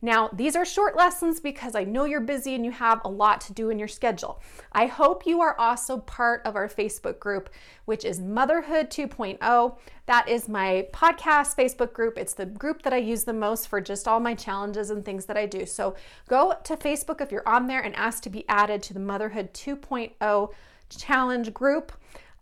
Now, 0.00 0.30
these 0.32 0.54
are 0.54 0.64
short 0.64 0.96
lessons 0.96 1.40
because 1.40 1.74
I 1.74 1.82
know 1.82 2.04
you're 2.04 2.20
busy 2.20 2.54
and 2.54 2.64
you 2.64 2.70
have 2.70 3.00
a 3.04 3.08
lot 3.08 3.40
to 3.42 3.52
do 3.52 3.70
in 3.70 3.78
your 3.78 3.88
schedule. 3.88 4.40
I 4.70 4.86
hope 4.86 5.26
you 5.26 5.40
are 5.40 5.58
also 5.58 5.98
part 5.98 6.42
of 6.44 6.54
our 6.54 6.68
Facebook 6.68 7.18
group, 7.18 7.50
which 7.84 8.04
is 8.04 8.20
Motherhood 8.20 8.90
2.0. 8.90 9.76
That 10.06 10.28
is 10.28 10.48
my 10.48 10.86
podcast 10.92 11.56
Facebook 11.56 11.92
group. 11.92 12.16
It's 12.16 12.34
the 12.34 12.46
group 12.46 12.82
that 12.82 12.92
I 12.92 12.98
use 12.98 13.24
the 13.24 13.32
most 13.32 13.66
for 13.66 13.80
just 13.80 14.06
all 14.06 14.20
my 14.20 14.34
challenges 14.34 14.90
and 14.90 15.04
things 15.04 15.26
that 15.26 15.36
I 15.36 15.46
do. 15.46 15.66
So 15.66 15.96
go 16.28 16.54
to 16.62 16.76
Facebook 16.76 17.20
if 17.20 17.32
you're 17.32 17.48
on 17.48 17.66
there 17.66 17.80
and 17.80 17.94
ask 17.96 18.22
to 18.22 18.30
be 18.30 18.44
added 18.48 18.82
to 18.84 18.94
the 18.94 19.00
Motherhood 19.00 19.52
2.0 19.52 20.52
challenge 20.90 21.52
group. 21.52 21.92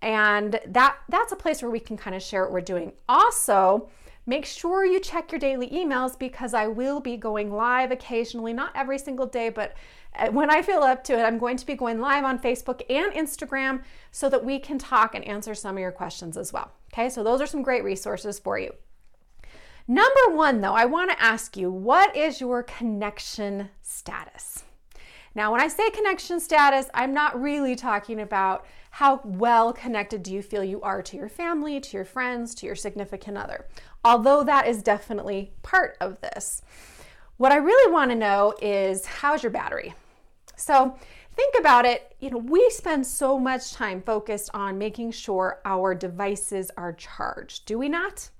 And 0.02 0.60
that 0.66 0.98
that's 1.08 1.32
a 1.32 1.36
place 1.36 1.62
where 1.62 1.70
we 1.70 1.80
can 1.80 1.96
kind 1.96 2.14
of 2.14 2.22
share 2.22 2.42
what 2.42 2.52
we're 2.52 2.60
doing. 2.60 2.92
Also, 3.08 3.88
Make 4.28 4.44
sure 4.44 4.84
you 4.84 4.98
check 4.98 5.30
your 5.30 5.38
daily 5.38 5.68
emails 5.68 6.18
because 6.18 6.52
I 6.52 6.66
will 6.66 6.98
be 6.98 7.16
going 7.16 7.52
live 7.52 7.92
occasionally, 7.92 8.52
not 8.52 8.72
every 8.74 8.98
single 8.98 9.26
day, 9.26 9.50
but 9.50 9.74
uh, 10.16 10.30
when 10.32 10.50
I 10.50 10.62
feel 10.62 10.80
up 10.80 11.04
to 11.04 11.16
it, 11.16 11.22
I'm 11.22 11.38
going 11.38 11.56
to 11.56 11.66
be 11.66 11.76
going 11.76 12.00
live 12.00 12.24
on 12.24 12.40
Facebook 12.40 12.82
and 12.90 13.12
Instagram 13.12 13.84
so 14.10 14.28
that 14.28 14.44
we 14.44 14.58
can 14.58 14.78
talk 14.78 15.14
and 15.14 15.24
answer 15.24 15.54
some 15.54 15.76
of 15.76 15.80
your 15.80 15.92
questions 15.92 16.36
as 16.36 16.52
well. 16.52 16.72
Okay, 16.92 17.08
so 17.08 17.22
those 17.22 17.40
are 17.40 17.46
some 17.46 17.62
great 17.62 17.84
resources 17.84 18.40
for 18.40 18.58
you. 18.58 18.72
Number 19.86 20.30
one, 20.30 20.60
though, 20.60 20.74
I 20.74 20.86
want 20.86 21.12
to 21.12 21.22
ask 21.22 21.56
you 21.56 21.70
what 21.70 22.16
is 22.16 22.40
your 22.40 22.64
connection 22.64 23.70
status? 23.80 24.64
Now, 25.36 25.52
when 25.52 25.60
I 25.60 25.68
say 25.68 25.90
connection 25.90 26.40
status, 26.40 26.88
I'm 26.94 27.14
not 27.14 27.40
really 27.40 27.76
talking 27.76 28.20
about 28.20 28.66
how 28.90 29.20
well 29.22 29.72
connected 29.72 30.24
do 30.24 30.32
you 30.32 30.42
feel 30.42 30.64
you 30.64 30.80
are 30.80 31.02
to 31.02 31.16
your 31.16 31.28
family, 31.28 31.78
to 31.78 31.96
your 31.96 32.06
friends, 32.06 32.54
to 32.56 32.66
your 32.66 32.74
significant 32.74 33.36
other 33.36 33.66
although 34.06 34.44
that 34.44 34.68
is 34.68 34.84
definitely 34.84 35.50
part 35.62 35.96
of 36.00 36.20
this. 36.20 36.62
What 37.38 37.50
I 37.50 37.56
really 37.56 37.92
want 37.92 38.12
to 38.12 38.16
know 38.16 38.54
is 38.62 39.04
how's 39.04 39.42
your 39.42 39.50
battery? 39.50 39.94
So 40.54 40.96
think 41.34 41.56
about 41.58 41.84
it. 41.84 42.14
You 42.20 42.30
know, 42.30 42.38
we 42.38 42.70
spend 42.70 43.04
so 43.04 43.36
much 43.36 43.72
time 43.72 44.00
focused 44.00 44.50
on 44.54 44.78
making 44.78 45.10
sure 45.10 45.60
our 45.64 45.92
devices 45.92 46.70
are 46.76 46.92
charged, 46.92 47.66
do 47.66 47.76
we 47.78 47.88
not? 47.88 48.30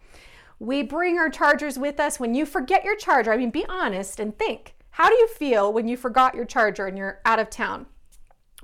We 0.61 0.85
bring 0.85 1.19
our 1.19 1.29
chargers 1.29 1.81
with 1.81 1.99
us. 1.99 2.21
When 2.21 2.35
you 2.35 2.47
forget 2.47 2.85
your 2.85 2.97
charger, 2.97 3.33
I 3.33 3.37
mean, 3.37 3.51
be 3.51 3.67
honest 3.69 4.21
and 4.21 4.39
think 4.39 4.76
how 4.97 5.11
do 5.11 5.15
you 5.15 5.29
feel 5.29 5.75
when 5.75 5.87
you 5.87 5.95
forgot 5.95 6.35
your 6.35 6.47
charger 6.47 6.87
and 6.87 6.97
you're 6.97 7.21
out 7.27 7.39
of 7.39 7.51
town? 7.51 7.85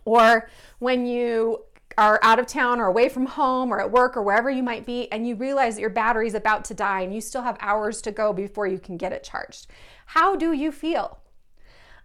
Or 0.06 0.48
when 0.78 1.04
you 1.04 1.64
are 1.98 2.18
out 2.22 2.38
of 2.38 2.46
town 2.46 2.80
or 2.80 2.86
away 2.86 3.10
from 3.10 3.26
home 3.26 3.70
or 3.70 3.78
at 3.78 3.90
work 3.90 4.16
or 4.16 4.22
wherever 4.22 4.48
you 4.48 4.62
might 4.62 4.86
be, 4.86 5.12
and 5.12 5.28
you 5.28 5.34
realize 5.34 5.74
that 5.74 5.82
your 5.82 5.90
battery 5.90 6.26
is 6.26 6.34
about 6.34 6.64
to 6.64 6.72
die 6.72 7.02
and 7.02 7.14
you 7.14 7.20
still 7.20 7.42
have 7.42 7.58
hours 7.60 8.00
to 8.00 8.10
go 8.10 8.32
before 8.32 8.66
you 8.66 8.78
can 8.78 8.96
get 8.96 9.12
it 9.12 9.22
charged. 9.22 9.66
How 10.06 10.34
do 10.34 10.54
you 10.54 10.72
feel? 10.72 11.18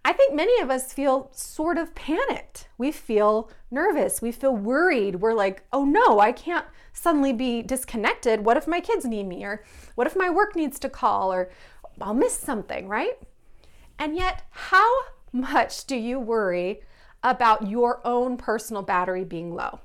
I 0.04 0.12
think 0.12 0.34
many 0.34 0.60
of 0.60 0.68
us 0.68 0.92
feel 0.92 1.30
sort 1.32 1.78
of 1.78 1.94
panicked. 1.94 2.68
We 2.76 2.92
feel 2.92 3.50
nervous. 3.70 4.20
We 4.20 4.30
feel 4.30 4.54
worried. 4.54 5.22
We're 5.22 5.32
like, 5.32 5.64
oh 5.72 5.86
no, 5.86 6.20
I 6.20 6.32
can't 6.32 6.66
suddenly 6.92 7.32
be 7.32 7.62
disconnected. 7.62 8.44
What 8.44 8.58
if 8.58 8.68
my 8.68 8.80
kids 8.80 9.06
need 9.06 9.26
me? 9.26 9.42
Or 9.44 9.64
what 9.94 10.06
if 10.06 10.14
my 10.14 10.28
work 10.28 10.54
needs 10.54 10.78
to 10.80 10.90
call? 10.90 11.32
Or 11.32 11.50
I'll 11.98 12.12
miss 12.12 12.34
something, 12.34 12.88
right? 12.88 13.18
And 13.98 14.16
yet, 14.16 14.42
how 14.50 14.88
much 15.32 15.86
do 15.86 15.96
you 15.96 16.18
worry 16.18 16.82
about 17.22 17.68
your 17.68 18.00
own 18.06 18.36
personal 18.36 18.82
battery 18.82 19.24
being 19.24 19.54
low. 19.54 19.80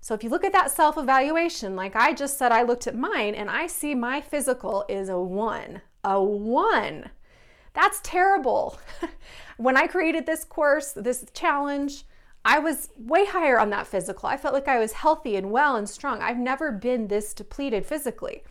So 0.00 0.14
if 0.14 0.22
you 0.22 0.30
look 0.30 0.44
at 0.44 0.52
that 0.52 0.70
self 0.70 0.96
evaluation, 0.96 1.76
like 1.76 1.96
I 1.96 2.12
just 2.12 2.38
said, 2.38 2.52
I 2.52 2.62
looked 2.62 2.86
at 2.86 2.96
mine 2.96 3.34
and 3.34 3.50
I 3.50 3.66
see 3.66 3.94
my 3.94 4.20
physical 4.20 4.84
is 4.88 5.08
a 5.08 5.18
one, 5.18 5.82
a 6.04 6.22
one. 6.22 7.10
That's 7.74 8.00
terrible. 8.02 8.78
when 9.56 9.76
I 9.76 9.86
created 9.86 10.24
this 10.24 10.44
course, 10.44 10.92
this 10.92 11.26
challenge, 11.34 12.04
I 12.44 12.58
was 12.60 12.88
way 12.96 13.26
higher 13.26 13.58
on 13.58 13.70
that 13.70 13.86
physical. 13.86 14.28
I 14.28 14.36
felt 14.36 14.54
like 14.54 14.68
I 14.68 14.78
was 14.78 14.92
healthy 14.92 15.36
and 15.36 15.50
well 15.50 15.76
and 15.76 15.88
strong. 15.88 16.22
I've 16.22 16.38
never 16.38 16.72
been 16.72 17.08
this 17.08 17.34
depleted 17.34 17.84
physically. 17.84 18.42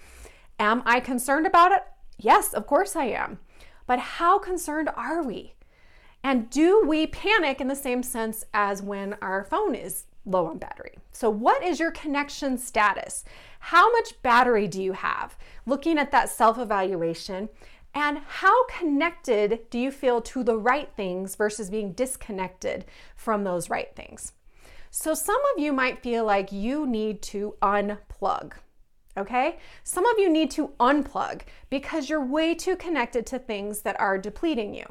Am 0.60 0.84
I 0.86 1.00
concerned 1.00 1.48
about 1.48 1.72
it? 1.72 1.84
Yes, 2.20 2.54
of 2.54 2.68
course 2.68 2.96
I 2.96 3.06
am. 3.06 3.40
But 3.88 4.00
how 4.00 4.38
concerned 4.38 4.90
are 4.96 5.24
we? 5.24 5.54
And 6.24 6.50
do 6.50 6.84
we 6.86 7.08
panic 7.08 7.62
in 7.62 7.68
the 7.68 7.76
same 7.76 8.04
sense 8.04 8.44
as 8.54 8.82
when 8.82 9.16
our 9.22 9.44
phone 9.46 9.74
is 9.74 10.06
low 10.26 10.48
on 10.48 10.58
battery? 10.58 10.98
So, 11.14 11.30
what 11.30 11.64
is 11.64 11.80
your 11.80 11.92
connection 11.92 12.58
status? 12.58 13.24
How 13.60 13.92
much 13.94 14.22
battery 14.22 14.68
do 14.68 14.84
you 14.84 14.92
have? 14.92 15.38
Looking 15.66 15.98
at 15.98 16.12
that 16.12 16.30
self 16.30 16.58
evaluation, 16.60 17.50
and 17.94 18.20
how 18.28 18.66
connected 18.68 19.62
do 19.70 19.80
you 19.80 19.90
feel 19.90 20.22
to 20.22 20.44
the 20.44 20.58
right 20.58 20.92
things 20.96 21.36
versus 21.36 21.70
being 21.70 21.94
disconnected 21.94 22.86
from 23.16 23.44
those 23.44 23.70
right 23.70 23.96
things? 23.96 24.34
So, 24.92 25.14
some 25.14 25.42
of 25.56 25.64
you 25.64 25.72
might 25.72 26.04
feel 26.04 26.26
like 26.26 26.52
you 26.52 26.86
need 26.86 27.22
to 27.24 27.56
unplug. 27.62 28.54
Okay? 29.18 29.58
Some 29.84 30.06
of 30.06 30.20
you 30.20 30.30
need 30.30 30.52
to 30.52 30.70
unplug 30.80 31.42
because 31.70 32.10
you're 32.10 32.24
way 32.24 32.54
too 32.54 32.76
connected 32.76 33.26
to 33.28 33.40
things 33.40 33.82
that 33.82 34.00
are 34.00 34.18
depleting 34.18 34.74
you. 34.76 34.86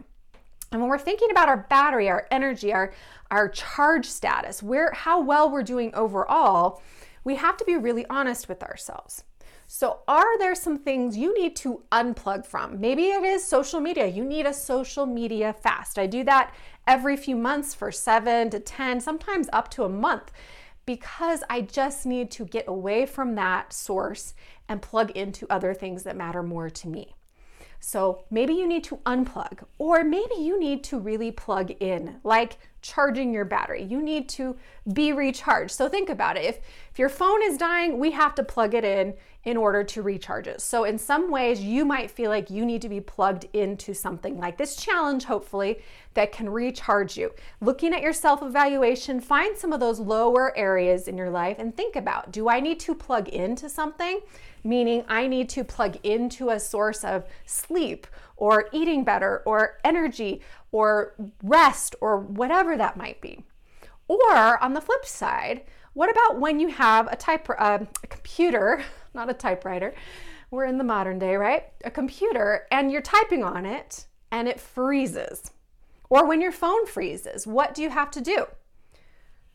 And 0.73 0.81
when 0.81 0.91
we're 0.91 0.99
thinking 0.99 1.31
about 1.31 1.49
our 1.49 1.67
battery, 1.69 2.09
our 2.09 2.27
energy, 2.31 2.73
our, 2.73 2.93
our 3.31 3.49
charge 3.49 4.07
status, 4.07 4.63
where 4.63 4.91
how 4.93 5.21
well 5.21 5.51
we're 5.51 5.63
doing 5.63 5.95
overall, 5.95 6.83
we 7.25 7.37
have 7.37 7.57
to 7.59 7.65
be 7.65 7.77
really 7.77 8.05
honest 8.11 8.49
with 8.49 8.63
ourselves. 8.63 9.25
So, 9.69 10.01
are 10.07 10.39
there 10.39 10.55
some 10.55 10.79
things 10.79 11.17
you 11.17 11.37
need 11.37 11.57
to 11.57 11.83
unplug 11.91 12.47
from? 12.47 12.81
Maybe 12.81 13.07
it 13.07 13.25
is 13.25 13.43
social 13.43 13.81
media. 13.81 14.07
You 14.07 14.25
need 14.25 14.47
a 14.47 14.53
social 14.53 15.07
media 15.07 15.53
fast. 15.53 15.99
I 15.99 16.07
do 16.07 16.23
that 16.23 16.55
every 16.87 17.17
few 17.17 17.35
months 17.35 17.75
for 17.75 17.91
seven 17.91 18.49
to 18.51 18.61
10, 18.61 19.01
sometimes 19.01 19.49
up 19.53 19.69
to 19.73 19.83
a 19.83 19.89
month, 19.89 20.31
because 20.87 21.43
I 21.51 21.61
just 21.61 22.07
need 22.07 22.31
to 22.33 22.45
get 22.45 22.67
away 22.69 23.07
from 23.07 23.35
that 23.35 23.73
source 23.73 24.35
and 24.69 24.81
plug 24.81 25.11
into 25.11 25.47
other 25.51 25.75
things 25.75 26.05
that 26.05 26.17
matter 26.17 26.43
more 26.43 26.71
to 26.71 26.89
me. 26.89 27.17
So 27.81 28.25
maybe 28.31 28.55
you 28.55 28.67
need 28.67 28.85
to 28.85 28.97
unplug, 29.07 29.65
or 29.79 30.05
maybe 30.05 30.37
you 30.37 30.59
need 30.59 30.83
to 30.85 30.99
really 30.99 31.31
plug 31.31 31.71
in, 31.81 32.17
like 32.25 32.59
charging 32.83 33.33
your 33.33 33.45
battery. 33.45 33.83
You 33.83 34.03
need 34.03 34.29
to 34.31 34.57
be 34.93 35.13
recharged. 35.13 35.73
So 35.73 35.89
think 35.89 36.09
about 36.09 36.37
it. 36.37 36.45
If, 36.45 36.59
if 36.93 36.99
your 36.99 37.09
phone 37.09 37.43
is 37.43 37.59
dying, 37.59 37.99
we 37.99 38.13
have 38.13 38.35
to 38.37 38.45
plug 38.45 38.75
it 38.75 38.85
in 38.85 39.15
in 39.47 39.57
order 39.57 39.85
to 39.85 40.03
recharge 40.03 40.49
it. 40.49 40.61
So 40.61 40.85
in 40.85 40.99
some 40.99 41.31
ways, 41.31 41.61
you 41.61 41.85
might 41.85 42.11
feel 42.11 42.31
like 42.31 42.51
you 42.51 42.67
need 42.67 42.83
to 42.83 42.89
be 42.89 43.01
plugged 43.01 43.47
into 43.53 43.95
something 43.95 44.39
like 44.39 44.59
this 44.59 44.75
challenge, 44.75 45.25
hopefully, 45.25 45.79
that 46.15 46.33
can 46.33 46.49
recharge 46.49 47.17
you. 47.17 47.33
Looking 47.61 47.95
at 47.95 48.03
your 48.03 48.13
self 48.13 48.43
evaluation, 48.43 49.21
find 49.21 49.57
some 49.57 49.73
of 49.73 49.79
those 49.79 50.01
lower 50.01 50.57
areas 50.57 51.07
in 51.07 51.17
your 51.17 51.31
life 51.31 51.59
and 51.61 51.77
think 51.77 51.95
about 51.95 52.33
do 52.33 52.49
I 52.49 52.59
need 52.59 52.81
to 52.81 52.95
plug 52.95 53.29
into 53.29 53.69
something? 53.69 54.21
Meaning, 54.65 55.05
I 55.09 55.27
need 55.27 55.49
to 55.51 55.65
plug 55.65 55.97
into 56.03 56.51
a 56.51 56.61
source 56.61 57.05
of 57.05 57.25
sleep 57.45 58.07
or 58.37 58.69
eating 58.73 59.05
better 59.05 59.43
or 59.47 59.79
energy 59.85 60.43
or 60.73 61.15
rest 61.43 61.95
or 62.01 62.19
whatever 62.19 62.77
that 62.77 62.97
might 62.97 63.21
be. 63.21 63.45
Or 64.09 64.63
on 64.63 64.75
the 64.75 64.81
flip 64.81 65.05
side, 65.05 65.63
what 65.95 66.11
about 66.11 66.39
when 66.39 66.61
you 66.61 66.69
have 66.69 67.09
a 67.11 67.17
type 67.17 67.49
uh, 67.59 67.79
a 68.03 68.07
computer, 68.07 68.85
not 69.15 69.31
a 69.31 69.35
typewriter. 69.35 69.95
We're 70.51 70.67
in 70.67 70.79
the 70.79 70.85
modern 70.85 71.19
day, 71.19 71.37
right? 71.37 71.65
A 71.85 71.91
computer 71.91 72.67
and 72.71 72.93
you're 72.93 73.03
typing 73.03 73.43
on 73.43 73.67
it 73.67 74.07
and 74.31 74.47
it 74.47 74.61
freezes. 74.61 75.51
Or 76.09 76.27
when 76.27 76.41
your 76.41 76.53
phone 76.53 76.87
freezes, 76.87 77.47
what 77.47 77.75
do 77.75 77.83
you 77.83 77.91
have 77.91 78.11
to 78.13 78.21
do? 78.21 78.47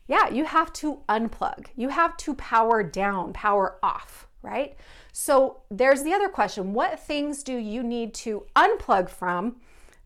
Yeah, 0.06 0.28
you 0.28 0.44
have 0.44 0.72
to 0.74 1.00
unplug. 1.08 1.68
You 1.76 1.88
have 1.88 2.16
to 2.18 2.34
power 2.34 2.82
down, 2.82 3.32
power 3.32 3.78
off, 3.82 4.26
right? 4.42 4.76
So 5.12 5.62
there's 5.70 6.02
the 6.02 6.12
other 6.12 6.28
question 6.28 6.72
What 6.72 7.00
things 7.00 7.42
do 7.42 7.56
you 7.56 7.82
need 7.82 8.14
to 8.14 8.46
unplug 8.56 9.08
from 9.08 9.56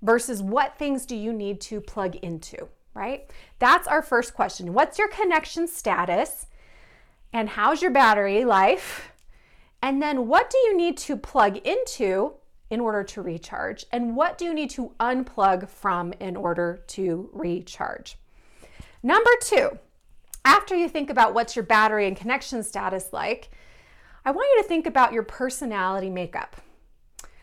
versus 0.03 0.43
what 0.43 0.79
things 0.79 1.07
do 1.07 1.17
you 1.17 1.33
need 1.33 1.61
to 1.63 1.81
plug 1.81 2.17
into, 2.17 2.69
right? 2.95 3.31
That's 3.59 3.89
our 3.89 4.03
first 4.03 4.35
question. 4.35 4.73
What's 4.73 4.99
your 4.99 5.09
connection 5.09 5.67
status? 5.67 6.47
And 7.33 7.49
how's 7.49 7.83
your 7.83 7.91
battery 7.91 8.45
life? 8.45 9.13
And 9.83 10.01
then 10.01 10.27
what 10.27 10.51
do 10.51 10.59
you 10.59 10.77
need 10.77 10.97
to 10.99 11.17
plug 11.17 11.59
into 11.59 12.35
in 12.71 12.81
order 12.81 13.05
to 13.05 13.23
recharge? 13.23 13.85
And 13.93 14.17
what 14.17 14.39
do 14.39 14.45
you 14.45 14.55
need 14.55 14.71
to 14.71 14.93
unplug 14.99 15.69
from 15.69 16.13
in 16.15 16.37
order 16.37 16.83
to 16.89 17.31
recharge? 17.33 18.17
Number 19.03 19.31
two, 19.41 19.79
after 20.45 20.75
you 20.75 20.89
think 20.89 21.11
about 21.11 21.35
what's 21.35 21.55
your 21.55 21.65
battery 21.65 22.07
and 22.07 22.17
connection 22.17 22.63
status 22.63 23.13
like, 23.13 23.51
I 24.27 24.33
want 24.33 24.49
you 24.57 24.63
to 24.65 24.69
think 24.69 24.89
about 24.89 25.13
your 25.13 25.23
personality 25.23 26.11
makeup. 26.11 26.57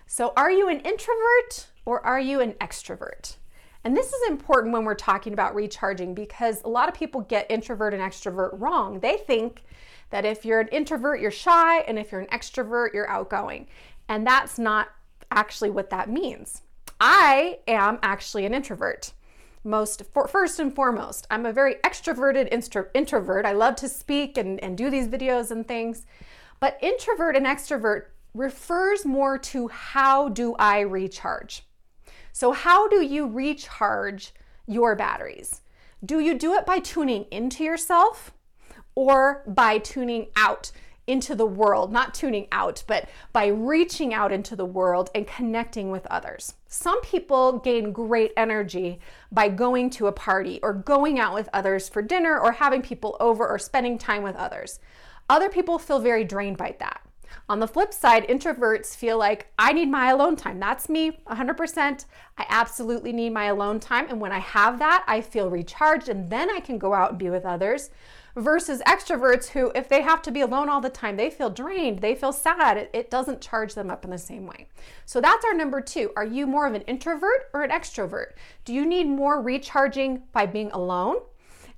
So, 0.05 0.33
are 0.35 0.51
you 0.51 0.67
an 0.67 0.81
introvert 0.81 1.67
or 1.85 2.05
are 2.05 2.19
you 2.19 2.41
an 2.41 2.51
extrovert? 2.59 3.37
And 3.85 3.95
this 3.95 4.07
is 4.11 4.29
important 4.29 4.73
when 4.73 4.83
we're 4.83 4.93
talking 4.93 5.31
about 5.31 5.55
recharging 5.55 6.13
because 6.13 6.61
a 6.63 6.67
lot 6.67 6.89
of 6.89 6.93
people 6.93 7.21
get 7.21 7.49
introvert 7.49 7.93
and 7.93 8.03
extrovert 8.03 8.59
wrong. 8.59 8.99
They 8.99 9.15
think 9.15 9.63
that 10.09 10.25
if 10.25 10.43
you're 10.43 10.59
an 10.59 10.67
introvert, 10.73 11.21
you're 11.21 11.31
shy, 11.31 11.79
and 11.79 11.97
if 11.97 12.11
you're 12.11 12.19
an 12.19 12.27
extrovert, 12.27 12.93
you're 12.93 13.09
outgoing. 13.09 13.67
And 14.09 14.27
that's 14.27 14.59
not 14.59 14.89
actually 15.31 15.69
what 15.69 15.89
that 15.89 16.09
means. 16.09 16.63
I 16.99 17.59
am 17.65 17.97
actually 18.03 18.45
an 18.45 18.53
introvert. 18.53 19.13
Most 19.63 20.03
for, 20.13 20.27
first 20.27 20.59
and 20.59 20.75
foremost, 20.75 21.27
I'm 21.31 21.45
a 21.45 21.53
very 21.53 21.75
extroverted 21.75 22.49
intro, 22.51 22.87
introvert. 22.93 23.45
I 23.45 23.53
love 23.53 23.77
to 23.77 23.87
speak 23.87 24.37
and, 24.37 24.61
and 24.61 24.77
do 24.77 24.89
these 24.89 25.07
videos 25.07 25.49
and 25.49 25.65
things. 25.65 26.05
But 26.63 26.77
introvert 26.79 27.35
and 27.35 27.45
extrovert 27.45 28.03
refers 28.33 29.03
more 29.03 29.37
to 29.37 29.67
how 29.67 30.29
do 30.29 30.55
I 30.57 30.79
recharge? 30.79 31.63
So, 32.31 32.53
how 32.53 32.87
do 32.87 33.01
you 33.01 33.27
recharge 33.27 34.31
your 34.65 34.95
batteries? 34.95 35.59
Do 36.05 36.21
you 36.21 36.39
do 36.39 36.53
it 36.53 36.65
by 36.65 36.79
tuning 36.79 37.25
into 37.31 37.65
yourself 37.65 38.31
or 38.95 39.43
by 39.45 39.79
tuning 39.79 40.27
out 40.37 40.71
into 41.05 41.35
the 41.35 41.45
world? 41.45 41.91
Not 41.91 42.13
tuning 42.13 42.47
out, 42.49 42.85
but 42.87 43.09
by 43.33 43.47
reaching 43.47 44.13
out 44.13 44.31
into 44.31 44.55
the 44.55 44.63
world 44.63 45.09
and 45.13 45.27
connecting 45.27 45.91
with 45.91 46.05
others. 46.05 46.53
Some 46.69 47.01
people 47.01 47.59
gain 47.59 47.91
great 47.91 48.31
energy 48.37 49.01
by 49.33 49.49
going 49.49 49.89
to 49.89 50.07
a 50.07 50.13
party 50.13 50.61
or 50.63 50.71
going 50.71 51.19
out 51.19 51.33
with 51.33 51.49
others 51.51 51.89
for 51.89 52.01
dinner 52.01 52.39
or 52.39 52.53
having 52.53 52.81
people 52.81 53.17
over 53.19 53.45
or 53.45 53.59
spending 53.59 53.97
time 53.97 54.23
with 54.23 54.37
others. 54.37 54.79
Other 55.29 55.49
people 55.49 55.79
feel 55.79 55.99
very 55.99 56.23
drained 56.23 56.57
by 56.57 56.75
that. 56.79 57.01
On 57.49 57.59
the 57.59 57.67
flip 57.67 57.93
side, 57.93 58.27
introverts 58.27 58.95
feel 58.95 59.17
like 59.17 59.47
I 59.59 59.73
need 59.73 59.89
my 59.89 60.09
alone 60.09 60.35
time. 60.35 60.59
That's 60.59 60.87
me 60.87 61.19
100%. 61.27 62.05
I 62.37 62.45
absolutely 62.49 63.11
need 63.11 63.31
my 63.31 63.45
alone 63.45 63.79
time. 63.79 64.07
And 64.09 64.21
when 64.21 64.31
I 64.31 64.39
have 64.39 64.79
that, 64.79 65.03
I 65.07 65.21
feel 65.21 65.49
recharged 65.49 66.09
and 66.09 66.29
then 66.29 66.49
I 66.49 66.59
can 66.59 66.77
go 66.77 66.93
out 66.93 67.11
and 67.11 67.19
be 67.19 67.29
with 67.29 67.45
others. 67.45 67.89
Versus 68.35 68.81
extroverts 68.87 69.49
who, 69.49 69.71
if 69.75 69.87
they 69.87 70.01
have 70.01 70.21
to 70.23 70.31
be 70.31 70.41
alone 70.41 70.67
all 70.67 70.81
the 70.81 70.89
time, 70.89 71.17
they 71.17 71.29
feel 71.29 71.51
drained, 71.51 71.99
they 71.99 72.15
feel 72.15 72.31
sad. 72.31 72.77
It, 72.77 72.89
it 72.91 73.11
doesn't 73.11 73.41
charge 73.41 73.75
them 73.75 73.91
up 73.91 74.03
in 74.05 74.09
the 74.09 74.17
same 74.17 74.47
way. 74.47 74.67
So 75.05 75.21
that's 75.21 75.45
our 75.45 75.53
number 75.53 75.81
two. 75.81 76.11
Are 76.15 76.25
you 76.25 76.47
more 76.47 76.65
of 76.65 76.73
an 76.73 76.81
introvert 76.83 77.49
or 77.53 77.61
an 77.61 77.69
extrovert? 77.69 78.31
Do 78.65 78.73
you 78.73 78.87
need 78.87 79.07
more 79.07 79.39
recharging 79.39 80.23
by 80.31 80.47
being 80.47 80.71
alone? 80.71 81.17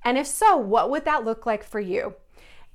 And 0.02 0.16
if 0.16 0.26
so, 0.26 0.56
what 0.56 0.90
would 0.90 1.04
that 1.04 1.24
look 1.24 1.44
like 1.44 1.62
for 1.62 1.80
you? 1.80 2.14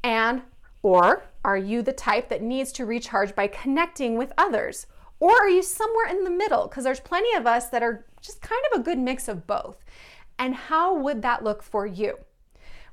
And 0.03 0.43
or 0.83 1.23
are 1.43 1.57
you 1.57 1.81
the 1.81 1.93
type 1.93 2.29
that 2.29 2.41
needs 2.41 2.71
to 2.73 2.85
recharge 2.85 3.35
by 3.35 3.47
connecting 3.47 4.17
with 4.17 4.33
others? 4.37 4.87
Or 5.19 5.31
are 5.33 5.49
you 5.49 5.61
somewhere 5.61 6.07
in 6.07 6.23
the 6.23 6.31
middle? 6.31 6.67
Because 6.67 6.83
there's 6.83 6.99
plenty 6.99 7.35
of 7.35 7.45
us 7.45 7.69
that 7.69 7.83
are 7.83 8.05
just 8.21 8.41
kind 8.41 8.61
of 8.71 8.79
a 8.79 8.83
good 8.83 8.97
mix 8.97 9.27
of 9.27 9.45
both. 9.45 9.83
And 10.39 10.55
how 10.55 10.95
would 10.95 11.21
that 11.21 11.43
look 11.43 11.61
for 11.61 11.85
you? 11.85 12.17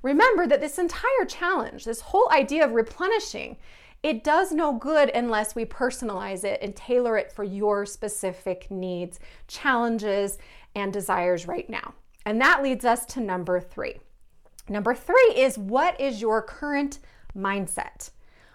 Remember 0.03 0.47
that 0.47 0.61
this 0.61 0.79
entire 0.79 1.25
challenge, 1.27 1.85
this 1.85 2.03
whole 2.03 2.31
idea 2.31 2.65
of 2.65 2.73
replenishing, 2.73 3.57
it 4.03 4.23
does 4.23 4.53
no 4.53 4.75
good 4.75 5.11
unless 5.15 5.55
we 5.55 5.65
personalize 5.65 6.45
it 6.45 6.61
and 6.63 6.77
tailor 6.77 7.17
it 7.17 7.33
for 7.33 7.43
your 7.43 7.85
specific 7.85 8.71
needs, 8.71 9.19
challenges, 9.49 10.39
and 10.75 10.93
desires 10.93 11.49
right 11.49 11.69
now. 11.69 11.95
And 12.25 12.41
that 12.41 12.63
leads 12.63 12.85
us 12.85 13.07
to 13.07 13.21
number 13.21 13.59
three. 13.61 13.99
Number 14.69 14.95
three 14.95 15.33
is 15.35 15.59
what 15.59 16.01
is 16.01 16.21
your 16.21 16.43
current 16.43 17.01
mindset? 17.37 18.11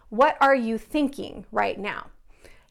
What 0.10 0.38
are 0.40 0.56
you 0.56 0.78
thinking 0.78 1.46
right 1.52 1.80
now? 1.80 2.08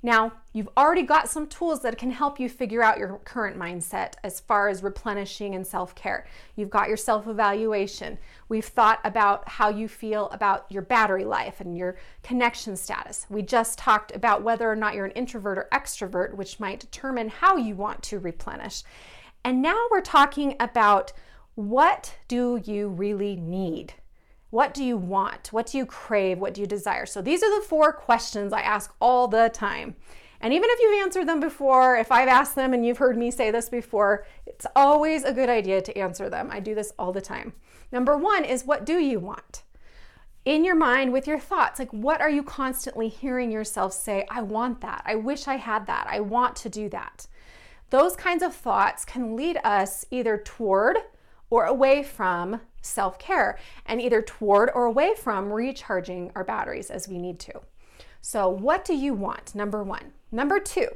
Now, 0.04 0.32
you've 0.52 0.68
already 0.76 1.02
got 1.02 1.28
some 1.28 1.46
tools 1.46 1.82
that 1.82 1.96
can 1.96 2.10
help 2.10 2.40
you 2.40 2.48
figure 2.48 2.82
out 2.82 2.98
your 2.98 3.20
current 3.24 3.56
mindset 3.56 4.14
as 4.24 4.40
far 4.40 4.68
as 4.68 4.82
replenishing 4.82 5.54
and 5.54 5.64
self 5.64 5.94
care. 5.94 6.26
You've 6.56 6.70
got 6.70 6.88
your 6.88 6.96
self 6.96 7.28
evaluation. 7.28 8.18
We've 8.48 8.64
thought 8.64 8.98
about 9.04 9.48
how 9.48 9.68
you 9.68 9.86
feel 9.86 10.28
about 10.30 10.66
your 10.70 10.82
battery 10.82 11.24
life 11.24 11.60
and 11.60 11.76
your 11.78 11.96
connection 12.24 12.74
status. 12.74 13.26
We 13.30 13.42
just 13.42 13.78
talked 13.78 14.12
about 14.14 14.42
whether 14.42 14.68
or 14.68 14.74
not 14.74 14.94
you're 14.94 15.06
an 15.06 15.12
introvert 15.12 15.56
or 15.58 15.68
extrovert, 15.72 16.34
which 16.34 16.58
might 16.58 16.80
determine 16.80 17.28
how 17.28 17.56
you 17.56 17.76
want 17.76 18.02
to 18.04 18.18
replenish. 18.18 18.82
And 19.44 19.62
now 19.62 19.86
we're 19.88 20.00
talking 20.00 20.56
about 20.58 21.12
what 21.54 22.16
do 22.26 22.60
you 22.64 22.88
really 22.88 23.36
need? 23.36 23.94
What 24.52 24.74
do 24.74 24.84
you 24.84 24.98
want? 24.98 25.50
What 25.50 25.68
do 25.68 25.78
you 25.78 25.86
crave? 25.86 26.38
What 26.38 26.52
do 26.52 26.60
you 26.60 26.66
desire? 26.66 27.06
So 27.06 27.22
these 27.22 27.42
are 27.42 27.58
the 27.58 27.66
four 27.66 27.90
questions 27.90 28.52
I 28.52 28.60
ask 28.60 28.94
all 29.00 29.26
the 29.26 29.48
time. 29.48 29.96
And 30.42 30.52
even 30.52 30.68
if 30.70 30.78
you've 30.78 31.02
answered 31.02 31.26
them 31.26 31.40
before, 31.40 31.96
if 31.96 32.12
I've 32.12 32.28
asked 32.28 32.54
them 32.54 32.74
and 32.74 32.84
you've 32.84 32.98
heard 32.98 33.16
me 33.16 33.30
say 33.30 33.50
this 33.50 33.70
before, 33.70 34.26
it's 34.44 34.66
always 34.76 35.24
a 35.24 35.32
good 35.32 35.48
idea 35.48 35.80
to 35.80 35.96
answer 35.96 36.28
them. 36.28 36.50
I 36.52 36.60
do 36.60 36.74
this 36.74 36.92
all 36.98 37.12
the 37.12 37.22
time. 37.22 37.54
Number 37.90 38.14
one 38.14 38.44
is 38.44 38.66
what 38.66 38.84
do 38.84 38.98
you 38.98 39.18
want? 39.20 39.62
In 40.44 40.66
your 40.66 40.74
mind, 40.74 41.14
with 41.14 41.26
your 41.26 41.38
thoughts, 41.38 41.78
like 41.78 41.90
what 41.90 42.20
are 42.20 42.28
you 42.28 42.42
constantly 42.42 43.08
hearing 43.08 43.50
yourself 43.50 43.94
say, 43.94 44.26
I 44.28 44.42
want 44.42 44.82
that. 44.82 45.02
I 45.06 45.14
wish 45.14 45.48
I 45.48 45.56
had 45.56 45.86
that. 45.86 46.06
I 46.10 46.20
want 46.20 46.56
to 46.56 46.68
do 46.68 46.90
that. 46.90 47.26
Those 47.88 48.16
kinds 48.16 48.42
of 48.42 48.54
thoughts 48.54 49.06
can 49.06 49.34
lead 49.34 49.56
us 49.64 50.04
either 50.10 50.36
toward 50.36 50.98
or 51.48 51.64
away 51.64 52.02
from 52.02 52.60
self 52.82 53.18
care 53.18 53.58
and 53.86 54.02
either 54.02 54.20
toward 54.20 54.70
or 54.74 54.84
away 54.84 55.14
from 55.16 55.52
recharging 55.52 56.30
our 56.34 56.44
batteries 56.44 56.90
as 56.90 57.08
we 57.08 57.18
need 57.18 57.38
to. 57.40 57.62
So, 58.20 58.48
what 58.48 58.84
do 58.84 58.94
you 58.94 59.14
want? 59.14 59.54
Number 59.54 59.82
one. 59.82 60.12
Number 60.30 60.60
two, 60.60 60.88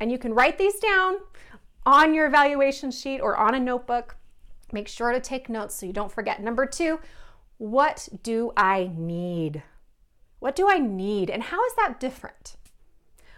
and 0.00 0.10
you 0.10 0.18
can 0.18 0.34
write 0.34 0.58
these 0.58 0.78
down 0.78 1.16
on 1.84 2.14
your 2.14 2.26
evaluation 2.26 2.90
sheet 2.90 3.20
or 3.20 3.36
on 3.36 3.54
a 3.54 3.60
notebook. 3.60 4.16
Make 4.72 4.88
sure 4.88 5.12
to 5.12 5.20
take 5.20 5.48
notes 5.48 5.76
so 5.76 5.86
you 5.86 5.92
don't 5.92 6.12
forget. 6.12 6.42
Number 6.42 6.66
two, 6.66 6.98
what 7.58 8.08
do 8.22 8.52
I 8.56 8.90
need? 8.94 9.62
What 10.40 10.56
do 10.56 10.68
I 10.68 10.78
need? 10.78 11.30
And 11.30 11.44
how 11.44 11.64
is 11.64 11.74
that 11.76 12.00
different? 12.00 12.56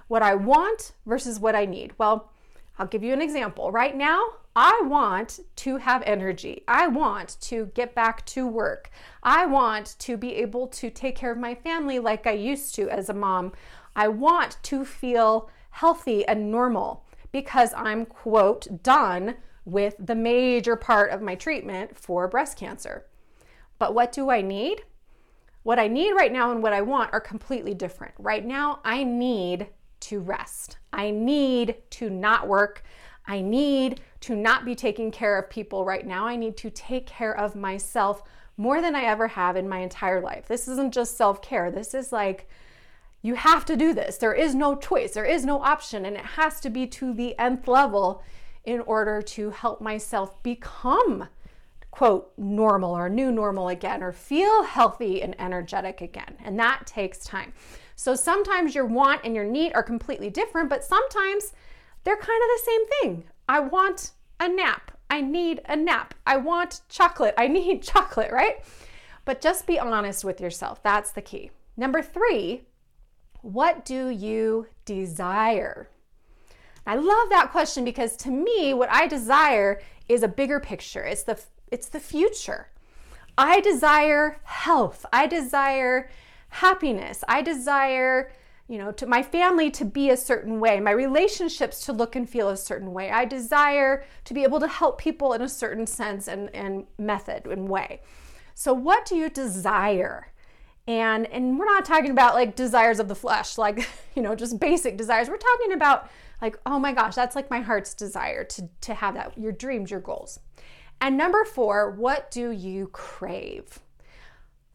What 0.08 0.22
I 0.22 0.34
want 0.34 0.92
versus 1.06 1.38
what 1.38 1.54
I 1.54 1.66
need. 1.66 1.92
Well, 1.98 2.32
I'll 2.78 2.86
give 2.86 3.04
you 3.04 3.12
an 3.12 3.22
example. 3.22 3.70
Right 3.70 3.96
now, 3.96 4.20
I 4.60 4.82
want 4.86 5.38
to 5.54 5.76
have 5.76 6.02
energy. 6.04 6.64
I 6.66 6.88
want 6.88 7.36
to 7.42 7.66
get 7.74 7.94
back 7.94 8.26
to 8.26 8.44
work. 8.44 8.90
I 9.22 9.46
want 9.46 9.94
to 10.00 10.16
be 10.16 10.34
able 10.34 10.66
to 10.66 10.90
take 10.90 11.14
care 11.14 11.30
of 11.30 11.38
my 11.38 11.54
family 11.54 12.00
like 12.00 12.26
I 12.26 12.32
used 12.32 12.74
to 12.74 12.90
as 12.90 13.08
a 13.08 13.14
mom. 13.14 13.52
I 13.94 14.08
want 14.08 14.56
to 14.64 14.84
feel 14.84 15.48
healthy 15.70 16.26
and 16.26 16.50
normal 16.50 17.06
because 17.30 17.72
I'm, 17.76 18.04
quote, 18.04 18.82
done 18.82 19.36
with 19.64 19.94
the 20.00 20.16
major 20.16 20.74
part 20.74 21.12
of 21.12 21.22
my 21.22 21.36
treatment 21.36 21.96
for 21.96 22.26
breast 22.26 22.58
cancer. 22.58 23.06
But 23.78 23.94
what 23.94 24.10
do 24.10 24.28
I 24.28 24.42
need? 24.42 24.82
What 25.62 25.78
I 25.78 25.86
need 25.86 26.14
right 26.14 26.32
now 26.32 26.50
and 26.50 26.64
what 26.64 26.72
I 26.72 26.80
want 26.80 27.12
are 27.12 27.20
completely 27.20 27.74
different. 27.74 28.14
Right 28.18 28.44
now, 28.44 28.80
I 28.84 29.04
need 29.04 29.68
to 30.00 30.18
rest. 30.18 30.78
I 30.92 31.12
need 31.12 31.76
to 31.90 32.10
not 32.10 32.48
work. 32.48 32.82
I 33.28 33.42
need 33.42 34.00
to 34.22 34.34
not 34.34 34.64
be 34.64 34.74
taking 34.74 35.10
care 35.12 35.38
of 35.38 35.50
people 35.50 35.84
right 35.84 36.04
now. 36.04 36.26
I 36.26 36.34
need 36.34 36.56
to 36.56 36.70
take 36.70 37.06
care 37.06 37.36
of 37.36 37.54
myself 37.54 38.24
more 38.56 38.80
than 38.80 38.96
I 38.96 39.04
ever 39.04 39.28
have 39.28 39.54
in 39.54 39.68
my 39.68 39.78
entire 39.78 40.20
life. 40.20 40.48
This 40.48 40.66
isn't 40.66 40.92
just 40.92 41.16
self 41.16 41.40
care. 41.42 41.70
This 41.70 41.94
is 41.94 42.10
like, 42.10 42.48
you 43.22 43.34
have 43.34 43.64
to 43.66 43.76
do 43.76 43.92
this. 43.92 44.16
There 44.16 44.34
is 44.34 44.54
no 44.54 44.74
choice, 44.74 45.12
there 45.12 45.24
is 45.24 45.44
no 45.44 45.62
option, 45.62 46.06
and 46.06 46.16
it 46.16 46.24
has 46.24 46.58
to 46.60 46.70
be 46.70 46.86
to 46.88 47.12
the 47.12 47.38
nth 47.38 47.68
level 47.68 48.22
in 48.64 48.80
order 48.80 49.22
to 49.22 49.50
help 49.50 49.80
myself 49.80 50.42
become, 50.42 51.28
quote, 51.90 52.32
normal 52.36 52.96
or 52.96 53.08
new 53.08 53.30
normal 53.30 53.68
again, 53.68 54.02
or 54.02 54.12
feel 54.12 54.62
healthy 54.64 55.22
and 55.22 55.38
energetic 55.40 56.00
again. 56.00 56.36
And 56.44 56.58
that 56.58 56.86
takes 56.86 57.18
time. 57.18 57.52
So 57.94 58.14
sometimes 58.14 58.74
your 58.74 58.86
want 58.86 59.22
and 59.24 59.34
your 59.34 59.44
need 59.44 59.72
are 59.74 59.82
completely 59.82 60.30
different, 60.30 60.68
but 60.68 60.84
sometimes 60.84 61.52
they're 62.08 62.16
kind 62.16 62.42
of 62.42 62.48
the 62.56 62.64
same 62.64 62.86
thing. 62.86 63.24
I 63.50 63.60
want 63.60 64.12
a 64.40 64.48
nap. 64.48 64.92
I 65.10 65.20
need 65.20 65.60
a 65.66 65.76
nap. 65.76 66.14
I 66.26 66.38
want 66.38 66.80
chocolate. 66.88 67.34
I 67.36 67.48
need 67.58 67.82
chocolate, 67.82 68.32
right? 68.32 68.64
But 69.26 69.42
just 69.42 69.66
be 69.66 69.78
honest 69.78 70.24
with 70.24 70.40
yourself. 70.40 70.82
That's 70.82 71.12
the 71.12 71.20
key. 71.20 71.50
Number 71.76 72.00
three, 72.00 72.62
what 73.42 73.84
do 73.84 74.08
you 74.08 74.68
desire? 74.86 75.90
I 76.86 76.94
love 76.94 77.28
that 77.28 77.50
question 77.50 77.84
because 77.84 78.16
to 78.16 78.30
me, 78.30 78.72
what 78.72 78.90
I 78.90 79.06
desire 79.06 79.82
is 80.08 80.22
a 80.22 80.28
bigger 80.28 80.60
picture. 80.60 81.04
It's 81.04 81.24
the 81.24 81.38
it's 81.70 81.88
the 81.88 82.00
future. 82.00 82.68
I 83.36 83.60
desire 83.60 84.40
health. 84.44 85.04
I 85.12 85.26
desire 85.26 86.08
happiness. 86.48 87.22
I 87.28 87.42
desire 87.42 88.32
you 88.68 88.76
know, 88.76 88.92
to 88.92 89.06
my 89.06 89.22
family 89.22 89.70
to 89.70 89.84
be 89.84 90.10
a 90.10 90.16
certain 90.16 90.60
way, 90.60 90.78
my 90.78 90.90
relationships 90.90 91.86
to 91.86 91.92
look 91.92 92.14
and 92.14 92.28
feel 92.28 92.50
a 92.50 92.56
certain 92.56 92.92
way. 92.92 93.10
I 93.10 93.24
desire 93.24 94.04
to 94.24 94.34
be 94.34 94.42
able 94.42 94.60
to 94.60 94.68
help 94.68 94.98
people 95.00 95.32
in 95.32 95.40
a 95.40 95.48
certain 95.48 95.86
sense 95.86 96.28
and, 96.28 96.54
and 96.54 96.86
method 96.98 97.46
and 97.46 97.68
way. 97.68 98.02
So, 98.54 98.74
what 98.74 99.06
do 99.06 99.16
you 99.16 99.30
desire? 99.30 100.32
And 100.86 101.26
and 101.26 101.58
we're 101.58 101.66
not 101.66 101.84
talking 101.84 102.10
about 102.10 102.34
like 102.34 102.56
desires 102.56 103.00
of 103.00 103.08
the 103.08 103.14
flesh, 103.14 103.56
like 103.56 103.88
you 104.14 104.22
know, 104.22 104.34
just 104.34 104.60
basic 104.60 104.98
desires. 104.98 105.28
We're 105.28 105.38
talking 105.38 105.72
about 105.72 106.10
like, 106.42 106.58
oh 106.66 106.78
my 106.78 106.92
gosh, 106.92 107.14
that's 107.14 107.36
like 107.36 107.50
my 107.50 107.60
heart's 107.60 107.94
desire 107.94 108.44
to 108.44 108.68
to 108.82 108.94
have 108.94 109.14
that, 109.14 109.38
your 109.38 109.52
dreams, 109.52 109.90
your 109.90 110.00
goals. 110.00 110.40
And 111.00 111.16
number 111.16 111.44
four, 111.44 111.92
what 111.92 112.30
do 112.30 112.50
you 112.50 112.88
crave? 112.88 113.78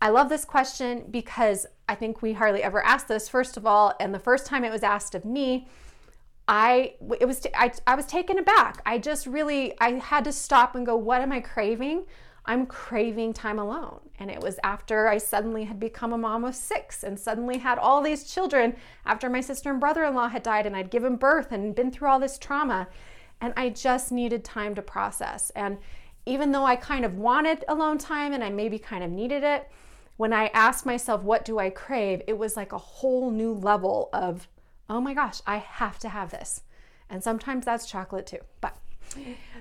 I 0.03 0.09
love 0.09 0.27
this 0.27 0.43
question 0.43 1.05
because 1.09 1.65
I 1.87 1.95
think 1.95 2.21
we 2.21 2.33
hardly 2.33 2.61
ever 2.61 2.83
ask 2.83 3.07
this, 3.07 3.29
first 3.29 3.55
of 3.55 3.65
all. 3.65 3.93
And 4.01 4.13
the 4.13 4.19
first 4.19 4.45
time 4.45 4.65
it 4.65 4.69
was 4.69 4.83
asked 4.83 5.15
of 5.15 5.23
me, 5.23 5.69
I 6.45 6.95
it 7.21 7.25
was 7.25 7.47
I, 7.55 7.71
I 7.87 7.95
was 7.95 8.05
taken 8.05 8.37
aback. 8.37 8.81
I 8.85 8.97
just 8.97 9.25
really 9.25 9.79
I 9.79 9.91
had 9.91 10.25
to 10.25 10.33
stop 10.33 10.75
and 10.75 10.85
go, 10.85 10.97
what 10.97 11.21
am 11.21 11.31
I 11.31 11.39
craving? 11.39 12.03
I'm 12.45 12.65
craving 12.65 13.31
time 13.31 13.59
alone. 13.59 14.01
And 14.19 14.29
it 14.29 14.41
was 14.41 14.59
after 14.61 15.07
I 15.07 15.19
suddenly 15.19 15.63
had 15.63 15.79
become 15.79 16.11
a 16.11 16.17
mom 16.17 16.43
of 16.43 16.53
six 16.53 17.03
and 17.03 17.17
suddenly 17.17 17.59
had 17.59 17.77
all 17.77 18.01
these 18.01 18.29
children 18.29 18.75
after 19.05 19.29
my 19.29 19.39
sister 19.39 19.71
and 19.71 19.79
brother 19.79 20.03
in 20.03 20.15
law 20.15 20.27
had 20.27 20.43
died 20.43 20.65
and 20.65 20.75
I'd 20.75 20.91
given 20.91 21.15
birth 21.15 21.53
and 21.53 21.73
been 21.73 21.91
through 21.91 22.09
all 22.09 22.19
this 22.19 22.37
trauma. 22.37 22.89
And 23.39 23.53
I 23.55 23.69
just 23.69 24.11
needed 24.11 24.43
time 24.43 24.75
to 24.75 24.81
process. 24.81 25.49
And 25.51 25.77
even 26.25 26.51
though 26.51 26.65
I 26.65 26.75
kind 26.75 27.05
of 27.05 27.15
wanted 27.15 27.63
alone 27.69 27.99
time 27.99 28.33
and 28.33 28.43
I 28.43 28.49
maybe 28.49 28.77
kind 28.77 29.05
of 29.05 29.09
needed 29.09 29.43
it, 29.43 29.71
when 30.17 30.33
I 30.33 30.47
asked 30.47 30.85
myself, 30.85 31.23
what 31.23 31.45
do 31.45 31.59
I 31.59 31.69
crave? 31.69 32.21
It 32.27 32.37
was 32.37 32.55
like 32.55 32.71
a 32.71 32.77
whole 32.77 33.31
new 33.31 33.53
level 33.53 34.09
of, 34.13 34.47
oh 34.89 35.01
my 35.01 35.13
gosh, 35.13 35.41
I 35.47 35.57
have 35.57 35.99
to 35.99 36.09
have 36.09 36.31
this. 36.31 36.61
And 37.09 37.23
sometimes 37.23 37.65
that's 37.65 37.89
chocolate 37.89 38.27
too. 38.27 38.39
But 38.61 38.77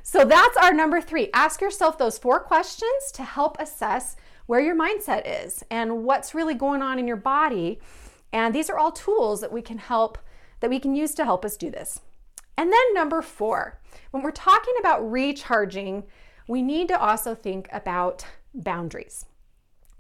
so 0.03 0.25
that's 0.25 0.57
our 0.57 0.73
number 0.73 1.01
three. 1.01 1.31
Ask 1.35 1.61
yourself 1.61 1.99
those 1.99 2.19
four 2.19 2.41
questions 2.41 3.13
to 3.15 3.23
help 3.23 3.57
assess 3.59 4.17
where 4.47 4.61
your 4.61 4.77
mindset 4.77 5.23
is 5.45 5.63
and 5.71 6.05
what's 6.05 6.35
really 6.35 6.55
going 6.55 6.83
on 6.83 6.99
in 6.99 7.07
your 7.07 7.17
body. 7.17 7.79
And 8.33 8.55
these 8.55 8.71
are 8.71 8.79
all 8.79 8.93
tools 8.93 9.41
that 9.41 9.53
we 9.53 9.63
can 9.63 9.79
help, 9.79 10.19
that 10.61 10.71
we 10.71 10.81
can 10.81 10.95
use 10.95 11.15
to 11.15 11.25
help 11.25 11.45
us 11.45 11.57
do 11.57 11.71
this. 11.71 12.01
And 12.57 12.73
then 12.73 12.95
number 12.95 13.23
four, 13.23 13.81
when 14.11 14.23
we're 14.23 14.31
talking 14.31 14.75
about 14.79 15.11
recharging, 15.11 16.05
we 16.49 16.63
need 16.63 16.89
to 16.89 17.01
also 17.01 17.35
think 17.35 17.69
about 17.73 18.25
boundaries. 18.55 19.27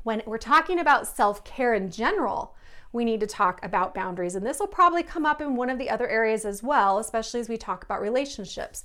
When 0.03 0.23
we're 0.27 0.38
talking 0.38 0.79
about 0.81 1.07
self 1.07 1.45
care 1.45 1.75
in 1.75 1.91
general, 1.91 2.55
we 2.93 3.05
need 3.05 3.21
to 3.21 3.27
talk 3.27 3.65
about 3.65 3.95
boundaries. 3.95 4.35
And 4.35 4.45
this 4.45 4.59
will 4.59 4.67
probably 4.67 5.03
come 5.03 5.25
up 5.25 5.41
in 5.41 5.57
one 5.57 5.71
of 5.71 5.79
the 5.79 5.91
other 5.91 6.09
areas 6.09 6.45
as 6.45 6.62
well, 6.62 6.99
especially 6.99 7.41
as 7.41 7.49
we 7.49 7.57
talk 7.57 7.85
about 7.85 8.03
relationships. 8.03 8.85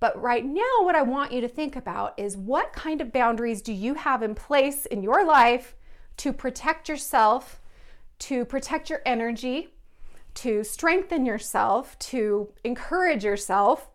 But 0.00 0.20
right 0.20 0.44
now, 0.44 0.82
what 0.82 0.94
I 0.94 1.02
want 1.02 1.32
you 1.32 1.40
to 1.40 1.48
think 1.48 1.76
about 1.76 2.18
is 2.18 2.36
what 2.36 2.72
kind 2.72 3.00
of 3.00 3.12
boundaries 3.12 3.62
do 3.62 3.72
you 3.72 3.94
have 3.94 4.22
in 4.22 4.34
place 4.34 4.84
in 4.86 5.02
your 5.02 5.24
life 5.24 5.74
to 6.18 6.32
protect 6.32 6.88
yourself, 6.88 7.60
to 8.20 8.44
protect 8.44 8.90
your 8.90 9.00
energy, 9.06 9.68
to 10.34 10.64
strengthen 10.64 11.24
yourself, 11.24 11.98
to 11.98 12.52
encourage 12.62 13.24
yourself. 13.24 13.88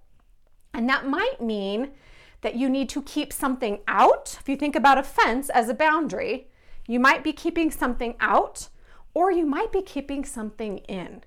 And 0.73 0.89
that 0.89 1.05
might 1.05 1.41
mean 1.41 1.91
that 2.41 2.55
you 2.55 2.69
need 2.69 2.89
to 2.89 3.03
keep 3.03 3.31
something 3.31 3.79
out. 3.87 4.37
If 4.39 4.49
you 4.49 4.55
think 4.55 4.75
about 4.75 4.97
a 4.97 5.03
fence 5.03 5.49
as 5.49 5.69
a 5.69 5.73
boundary, 5.75 6.47
you 6.91 6.99
might 6.99 7.23
be 7.23 7.31
keeping 7.31 7.71
something 7.71 8.15
out 8.19 8.67
or 9.13 9.31
you 9.31 9.45
might 9.45 9.71
be 9.71 9.81
keeping 9.81 10.25
something 10.25 10.79
in. 10.79 11.23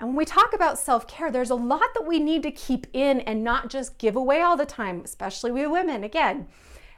And 0.00 0.08
when 0.08 0.16
we 0.16 0.24
talk 0.24 0.52
about 0.52 0.76
self 0.76 1.06
care, 1.06 1.30
there's 1.30 1.50
a 1.50 1.54
lot 1.54 1.94
that 1.94 2.04
we 2.04 2.18
need 2.18 2.42
to 2.42 2.50
keep 2.50 2.88
in 2.92 3.20
and 3.20 3.44
not 3.44 3.70
just 3.70 3.96
give 3.98 4.16
away 4.16 4.40
all 4.40 4.56
the 4.56 4.66
time, 4.66 5.02
especially 5.04 5.52
we 5.52 5.68
women, 5.68 6.02
again. 6.02 6.48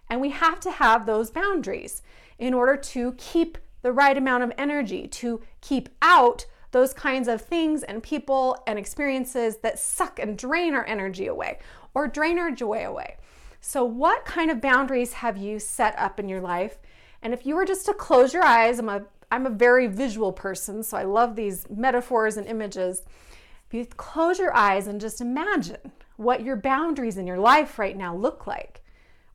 And 0.09 0.23
we 0.23 0.31
have 0.31 0.61
to 0.61 0.71
have 0.71 1.05
those 1.05 1.31
boundaries 1.31 2.01
in 2.39 2.55
order 2.55 2.79
to 2.79 3.13
keep 3.19 3.59
the 3.83 3.93
right 3.93 4.17
amount 4.17 4.45
of 4.45 4.53
energy, 4.57 5.07
to 5.09 5.43
keep 5.61 5.91
out 6.01 6.47
those 6.71 6.95
kinds 6.95 7.29
of 7.29 7.43
things 7.43 7.83
and 7.83 8.03
people 8.03 8.57
and 8.67 8.79
experiences 8.79 9.59
that 9.59 9.79
suck 9.79 10.19
and 10.19 10.39
drain 10.39 10.75
our 10.75 10.87
energy 10.87 11.27
away 11.27 11.59
or 11.93 12.09
drain 12.09 12.39
our 12.39 12.51
joy 12.51 12.87
away. 12.87 13.19
So, 13.61 13.85
what 13.85 14.25
kind 14.25 14.51
of 14.51 14.63
boundaries 14.63 15.13
have 15.15 15.37
you 15.37 15.59
set 15.59 15.99
up 15.99 16.19
in 16.19 16.31
your 16.31 16.41
life? 16.41 16.79
And 17.23 17.33
if 17.35 17.47
you 17.47 17.57
were 17.57 17.65
just 17.65 17.87
to 17.87 17.95
close 17.95 18.33
your 18.33 18.45
eyes, 18.45 18.79
I'm 18.79 18.89
a 18.89 19.05
I'm 19.31 19.47
a 19.47 19.51
very 19.51 19.89
visual 19.89 20.33
person, 20.33 20.83
so 20.83 20.97
I 20.97 21.03
love 21.03 21.35
these 21.35 21.67
metaphors 21.69 22.37
and 22.37 22.47
images. 22.47 23.03
If 23.67 23.75
you 23.75 23.85
close 23.85 24.39
your 24.39 24.55
eyes 24.55 24.87
and 24.87 25.01
just 25.01 25.21
imagine 25.21 25.91
what 26.17 26.45
your 26.45 26.55
boundaries 26.55 27.17
in 27.17 27.27
your 27.27 27.39
life 27.39 27.79
right 27.79 27.97
now 27.97 28.15
look 28.15 28.47
like, 28.47 28.83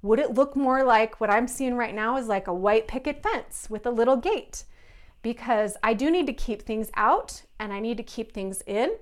would 0.02 0.20
it 0.20 0.34
look 0.34 0.56
more 0.56 0.84
like 0.84 1.20
what 1.20 1.30
I'm 1.30 1.48
seeing 1.48 1.76
right 1.76 1.94
now 1.94 2.18
is 2.18 2.28
like 2.28 2.48
a 2.48 2.54
white 2.54 2.88
picket 2.88 3.22
fence 3.22 3.68
with 3.70 3.86
a 3.86 3.92
little 3.92 4.16
gate? 4.16 4.64
Because 5.22 5.76
I 5.84 5.94
do 5.94 6.10
need 6.10 6.26
to 6.28 6.34
keep 6.34 6.62
things 6.62 6.90
out 6.96 7.44
and 7.60 7.74
I 7.74 7.80
need 7.80 7.98
to 7.98 8.04
keep 8.04 8.32
things 8.32 8.64
in, 8.66 8.96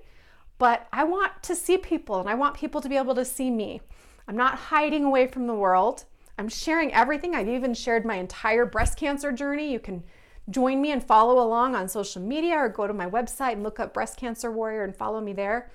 but 0.58 0.88
I 0.92 1.04
want 1.04 1.42
to 1.44 1.54
see 1.54 1.78
people 1.78 2.20
and 2.20 2.28
I 2.28 2.34
want 2.34 2.56
people 2.56 2.80
to 2.80 2.88
be 2.88 2.96
able 2.96 3.14
to 3.14 3.24
see 3.24 3.50
me. 3.50 3.80
I'm 4.28 4.36
not 4.36 4.56
hiding 4.56 5.04
away 5.04 5.26
from 5.28 5.46
the 5.46 5.54
world. 5.54 6.04
I'm 6.40 6.48
sharing 6.48 6.90
everything. 6.94 7.34
I've 7.34 7.50
even 7.50 7.74
shared 7.74 8.06
my 8.06 8.14
entire 8.14 8.64
breast 8.64 8.96
cancer 8.96 9.30
journey. 9.30 9.70
You 9.70 9.78
can 9.78 10.02
join 10.48 10.80
me 10.80 10.90
and 10.90 11.04
follow 11.04 11.38
along 11.38 11.74
on 11.74 11.86
social 11.86 12.22
media 12.22 12.56
or 12.56 12.70
go 12.70 12.86
to 12.86 12.94
my 12.94 13.06
website 13.06 13.52
and 13.52 13.62
look 13.62 13.78
up 13.78 13.92
Breast 13.92 14.16
Cancer 14.16 14.50
Warrior 14.50 14.82
and 14.82 14.96
follow 14.96 15.20
me 15.20 15.34
there. 15.34 15.70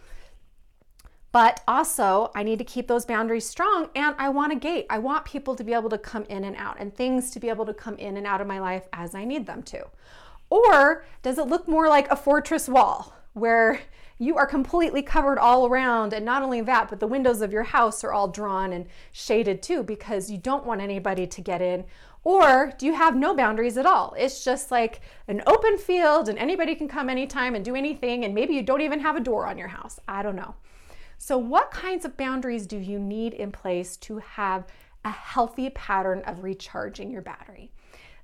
But 1.31 1.61
also, 1.67 2.31
I 2.33 2.41
need 2.41 2.57
to 2.57 2.65
keep 2.65 2.87
those 2.87 3.05
boundaries 3.05 3.47
strong 3.47 3.89
and 3.95 4.15
I 4.17 4.29
want 4.29 4.53
a 4.53 4.55
gate. 4.55 4.87
I 4.89 4.97
want 4.97 5.23
people 5.23 5.55
to 5.55 5.63
be 5.63 5.73
able 5.73 5.91
to 5.91 5.99
come 5.99 6.23
in 6.29 6.43
and 6.43 6.55
out 6.55 6.77
and 6.79 6.95
things 6.95 7.29
to 7.31 7.39
be 7.39 7.49
able 7.49 7.67
to 7.67 7.73
come 7.73 7.97
in 7.97 8.17
and 8.17 8.25
out 8.25 8.41
of 8.41 8.47
my 8.47 8.59
life 8.59 8.87
as 8.91 9.13
I 9.13 9.23
need 9.23 9.45
them 9.45 9.61
to. 9.63 9.85
Or 10.49 11.05
does 11.21 11.37
it 11.37 11.45
look 11.45 11.67
more 11.67 11.87
like 11.87 12.09
a 12.09 12.15
fortress 12.15 12.67
wall 12.67 13.13
where 13.33 13.81
you 14.17 14.37
are 14.37 14.45
completely 14.45 15.01
covered 15.01 15.37
all 15.37 15.67
around. 15.67 16.13
And 16.13 16.25
not 16.25 16.41
only 16.41 16.61
that, 16.61 16.89
but 16.89 16.99
the 16.99 17.07
windows 17.07 17.41
of 17.41 17.51
your 17.51 17.63
house 17.63 18.03
are 18.03 18.13
all 18.13 18.27
drawn 18.27 18.71
and 18.71 18.85
shaded 19.11 19.61
too 19.61 19.83
because 19.83 20.31
you 20.31 20.37
don't 20.37 20.65
want 20.65 20.81
anybody 20.81 21.27
to 21.27 21.41
get 21.41 21.61
in. 21.61 21.85
Or 22.23 22.73
do 22.77 22.87
you 22.87 22.93
have 22.93 23.15
no 23.15 23.35
boundaries 23.35 23.77
at 23.77 23.85
all? 23.85 24.15
It's 24.17 24.43
just 24.43 24.71
like 24.71 25.01
an 25.27 25.43
open 25.45 25.77
field 25.77 26.27
and 26.27 26.39
anybody 26.39 26.73
can 26.73 26.87
come 26.87 27.07
anytime 27.09 27.53
and 27.53 27.63
do 27.63 27.75
anything, 27.75 28.25
and 28.25 28.33
maybe 28.33 28.55
you 28.55 28.63
don't 28.63 28.81
even 28.81 28.99
have 29.01 29.15
a 29.15 29.19
door 29.19 29.45
on 29.45 29.59
your 29.59 29.67
house. 29.67 29.99
I 30.07 30.23
don't 30.23 30.35
know. 30.35 30.55
So, 31.19 31.37
what 31.37 31.69
kinds 31.69 32.03
of 32.03 32.17
boundaries 32.17 32.65
do 32.65 32.77
you 32.77 32.97
need 32.99 33.35
in 33.35 33.51
place 33.51 33.95
to 33.97 34.17
have 34.17 34.65
a 35.03 35.11
healthy 35.11 35.69
pattern 35.69 36.23
of 36.25 36.43
recharging 36.43 37.11
your 37.11 37.21
battery? 37.21 37.71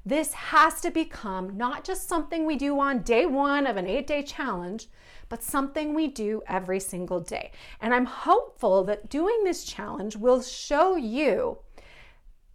This 0.06 0.34
has 0.34 0.82
to 0.82 0.90
become 0.90 1.58
not 1.58 1.84
just 1.84 2.08
something 2.08 2.46
we 2.46 2.56
do 2.56 2.80
on 2.80 3.04
day 3.04 3.26
one 3.26 3.68
of 3.68 3.78
an 3.78 3.88
eight 3.88 4.08
day 4.08 4.24
challenge, 4.24 4.88
but 5.30 5.44
something 5.44 5.94
we 5.94 6.08
do 6.08 6.42
every 6.48 6.80
single 6.80 7.20
day. 7.20 7.52
And 7.80 7.94
I'm 7.94 8.06
hopeful 8.06 8.84
that 8.86 9.10
doing 9.10 9.44
this 9.44 9.64
challenge 9.64 10.16
will 10.16 10.42
show 10.42 10.96
you 10.96 11.60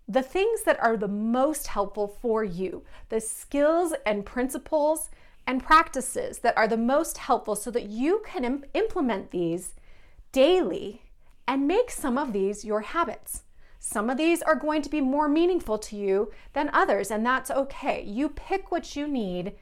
the 0.08 0.22
things 0.22 0.62
that 0.62 0.80
are 0.80 0.96
the 0.96 1.08
most 1.08 1.68
helpful 1.68 2.08
for 2.08 2.44
you, 2.44 2.84
the 3.08 3.20
skills 3.20 3.92
and 4.04 4.26
principles 4.26 5.10
and 5.46 5.62
practices 5.62 6.38
that 6.38 6.56
are 6.56 6.68
the 6.68 6.76
most 6.76 7.18
helpful 7.18 7.56
so 7.56 7.70
that 7.70 7.88
you 7.88 8.22
can 8.26 8.44
Im- 8.44 8.64
implement 8.74 9.30
these 9.30 9.74
daily 10.32 11.02
and 11.46 11.66
make 11.66 11.90
some 11.90 12.18
of 12.18 12.32
these 12.32 12.64
your 12.64 12.80
habits. 12.80 13.42
Some 13.88 14.10
of 14.10 14.16
these 14.16 14.42
are 14.42 14.56
going 14.56 14.82
to 14.82 14.90
be 14.90 15.00
more 15.00 15.28
meaningful 15.28 15.78
to 15.78 15.96
you 15.96 16.32
than 16.54 16.70
others, 16.72 17.12
and 17.12 17.24
that's 17.24 17.52
okay. 17.52 18.02
You 18.02 18.28
pick 18.28 18.72
what 18.72 18.96
you 18.96 19.06
need 19.06 19.52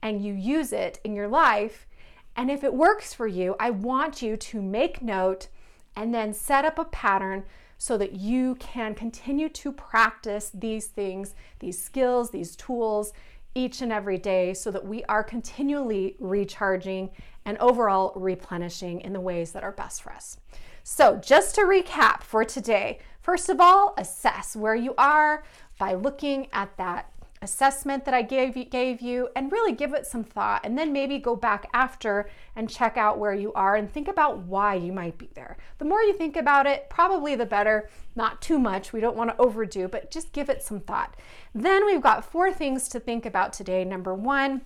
and 0.00 0.24
you 0.24 0.34
use 0.34 0.72
it 0.72 1.00
in 1.02 1.16
your 1.16 1.26
life. 1.26 1.88
And 2.36 2.48
if 2.48 2.62
it 2.62 2.72
works 2.72 3.12
for 3.12 3.26
you, 3.26 3.56
I 3.58 3.70
want 3.70 4.22
you 4.22 4.36
to 4.36 4.62
make 4.62 5.02
note 5.02 5.48
and 5.96 6.14
then 6.14 6.32
set 6.32 6.64
up 6.64 6.78
a 6.78 6.84
pattern 6.84 7.42
so 7.76 7.98
that 7.98 8.12
you 8.12 8.54
can 8.54 8.94
continue 8.94 9.48
to 9.48 9.72
practice 9.72 10.52
these 10.54 10.86
things, 10.86 11.34
these 11.58 11.82
skills, 11.82 12.30
these 12.30 12.54
tools 12.54 13.12
each 13.52 13.82
and 13.82 13.92
every 13.92 14.16
day 14.16 14.54
so 14.54 14.70
that 14.70 14.86
we 14.86 15.02
are 15.04 15.24
continually 15.24 16.14
recharging 16.20 17.10
and 17.44 17.58
overall 17.58 18.12
replenishing 18.14 19.00
in 19.00 19.12
the 19.12 19.20
ways 19.20 19.50
that 19.50 19.64
are 19.64 19.72
best 19.72 20.04
for 20.04 20.12
us. 20.12 20.38
So, 20.84 21.16
just 21.16 21.54
to 21.56 21.62
recap 21.62 22.22
for 22.22 22.44
today, 22.44 22.98
first 23.22 23.48
of 23.48 23.60
all, 23.60 23.94
assess 23.96 24.54
where 24.54 24.74
you 24.74 24.94
are 24.98 25.44
by 25.78 25.94
looking 25.94 26.48
at 26.52 26.76
that 26.76 27.12
assessment 27.42 28.04
that 28.04 28.14
I 28.14 28.22
gave 28.22 28.56
you, 28.56 28.64
gave 28.64 29.00
you 29.00 29.28
and 29.34 29.50
really 29.50 29.72
give 29.72 29.92
it 29.92 30.06
some 30.06 30.22
thought 30.22 30.60
and 30.64 30.78
then 30.78 30.92
maybe 30.92 31.18
go 31.18 31.34
back 31.34 31.68
after 31.74 32.30
and 32.54 32.70
check 32.70 32.96
out 32.96 33.18
where 33.18 33.34
you 33.34 33.52
are 33.54 33.74
and 33.74 33.92
think 33.92 34.08
about 34.08 34.38
why 34.38 34.74
you 34.74 34.92
might 34.92 35.18
be 35.18 35.28
there. 35.34 35.58
The 35.78 35.84
more 35.84 36.00
you 36.02 36.14
think 36.14 36.36
about 36.36 36.66
it, 36.66 36.88
probably 36.88 37.34
the 37.34 37.44
better. 37.44 37.90
Not 38.14 38.40
too 38.40 38.58
much. 38.58 38.92
We 38.92 39.00
don't 39.00 39.16
want 39.16 39.30
to 39.30 39.42
overdo, 39.42 39.88
but 39.88 40.10
just 40.10 40.32
give 40.32 40.48
it 40.48 40.62
some 40.62 40.80
thought. 40.80 41.16
Then 41.54 41.84
we've 41.84 42.00
got 42.00 42.24
four 42.24 42.52
things 42.52 42.88
to 42.90 43.00
think 43.00 43.26
about 43.26 43.52
today. 43.52 43.84
Number 43.84 44.14
1 44.14 44.62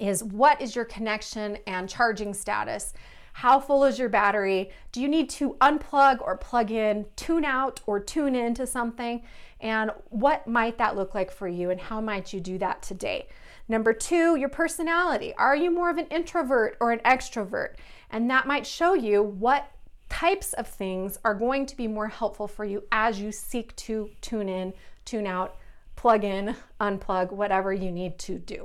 is 0.00 0.24
what 0.24 0.60
is 0.60 0.74
your 0.74 0.84
connection 0.84 1.58
and 1.66 1.88
charging 1.88 2.34
status? 2.34 2.92
How 3.34 3.58
full 3.58 3.82
is 3.82 3.98
your 3.98 4.08
battery? 4.08 4.70
Do 4.92 5.00
you 5.00 5.08
need 5.08 5.28
to 5.30 5.54
unplug 5.54 6.22
or 6.22 6.36
plug 6.36 6.70
in, 6.70 7.04
tune 7.16 7.44
out 7.44 7.80
or 7.84 7.98
tune 7.98 8.36
into 8.36 8.64
something? 8.64 9.22
And 9.60 9.90
what 10.10 10.46
might 10.46 10.78
that 10.78 10.94
look 10.94 11.16
like 11.16 11.32
for 11.32 11.48
you? 11.48 11.70
And 11.70 11.80
how 11.80 12.00
might 12.00 12.32
you 12.32 12.40
do 12.40 12.58
that 12.58 12.80
today? 12.80 13.26
Number 13.68 13.92
two, 13.92 14.36
your 14.36 14.48
personality. 14.48 15.34
Are 15.36 15.56
you 15.56 15.72
more 15.72 15.90
of 15.90 15.98
an 15.98 16.06
introvert 16.06 16.76
or 16.80 16.92
an 16.92 17.00
extrovert? 17.00 17.74
And 18.10 18.30
that 18.30 18.46
might 18.46 18.66
show 18.66 18.94
you 18.94 19.20
what 19.20 19.68
types 20.08 20.52
of 20.52 20.68
things 20.68 21.18
are 21.24 21.34
going 21.34 21.66
to 21.66 21.76
be 21.76 21.88
more 21.88 22.06
helpful 22.06 22.46
for 22.46 22.64
you 22.64 22.84
as 22.92 23.20
you 23.20 23.32
seek 23.32 23.74
to 23.74 24.10
tune 24.20 24.48
in, 24.48 24.72
tune 25.04 25.26
out, 25.26 25.56
plug 25.96 26.22
in, 26.22 26.54
unplug, 26.80 27.32
whatever 27.32 27.72
you 27.72 27.90
need 27.90 28.16
to 28.20 28.38
do. 28.38 28.64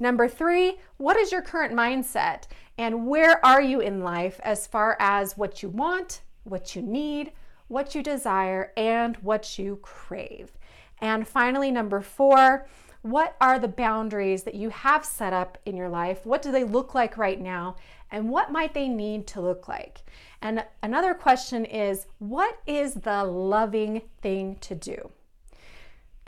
Number 0.00 0.28
three, 0.28 0.78
what 0.96 1.16
is 1.16 1.32
your 1.32 1.42
current 1.42 1.74
mindset? 1.74 2.44
And 2.76 3.06
where 3.06 3.44
are 3.44 3.60
you 3.60 3.80
in 3.80 4.02
life 4.02 4.40
as 4.44 4.66
far 4.66 4.96
as 5.00 5.36
what 5.36 5.62
you 5.62 5.68
want, 5.68 6.22
what 6.44 6.76
you 6.76 6.82
need, 6.82 7.32
what 7.66 7.94
you 7.94 8.02
desire, 8.02 8.72
and 8.76 9.16
what 9.16 9.58
you 9.58 9.76
crave? 9.82 10.52
And 11.00 11.26
finally, 11.26 11.70
number 11.70 12.00
four, 12.00 12.66
what 13.02 13.36
are 13.40 13.58
the 13.58 13.68
boundaries 13.68 14.42
that 14.44 14.54
you 14.54 14.70
have 14.70 15.04
set 15.04 15.32
up 15.32 15.58
in 15.64 15.76
your 15.76 15.88
life? 15.88 16.24
What 16.24 16.42
do 16.42 16.50
they 16.50 16.64
look 16.64 16.94
like 16.94 17.16
right 17.16 17.40
now? 17.40 17.76
And 18.10 18.30
what 18.30 18.52
might 18.52 18.74
they 18.74 18.88
need 18.88 19.26
to 19.28 19.40
look 19.40 19.68
like? 19.68 20.02
And 20.42 20.64
another 20.82 21.14
question 21.14 21.64
is 21.64 22.06
what 22.18 22.58
is 22.66 22.94
the 22.94 23.24
loving 23.24 24.02
thing 24.20 24.56
to 24.60 24.74
do? 24.74 25.10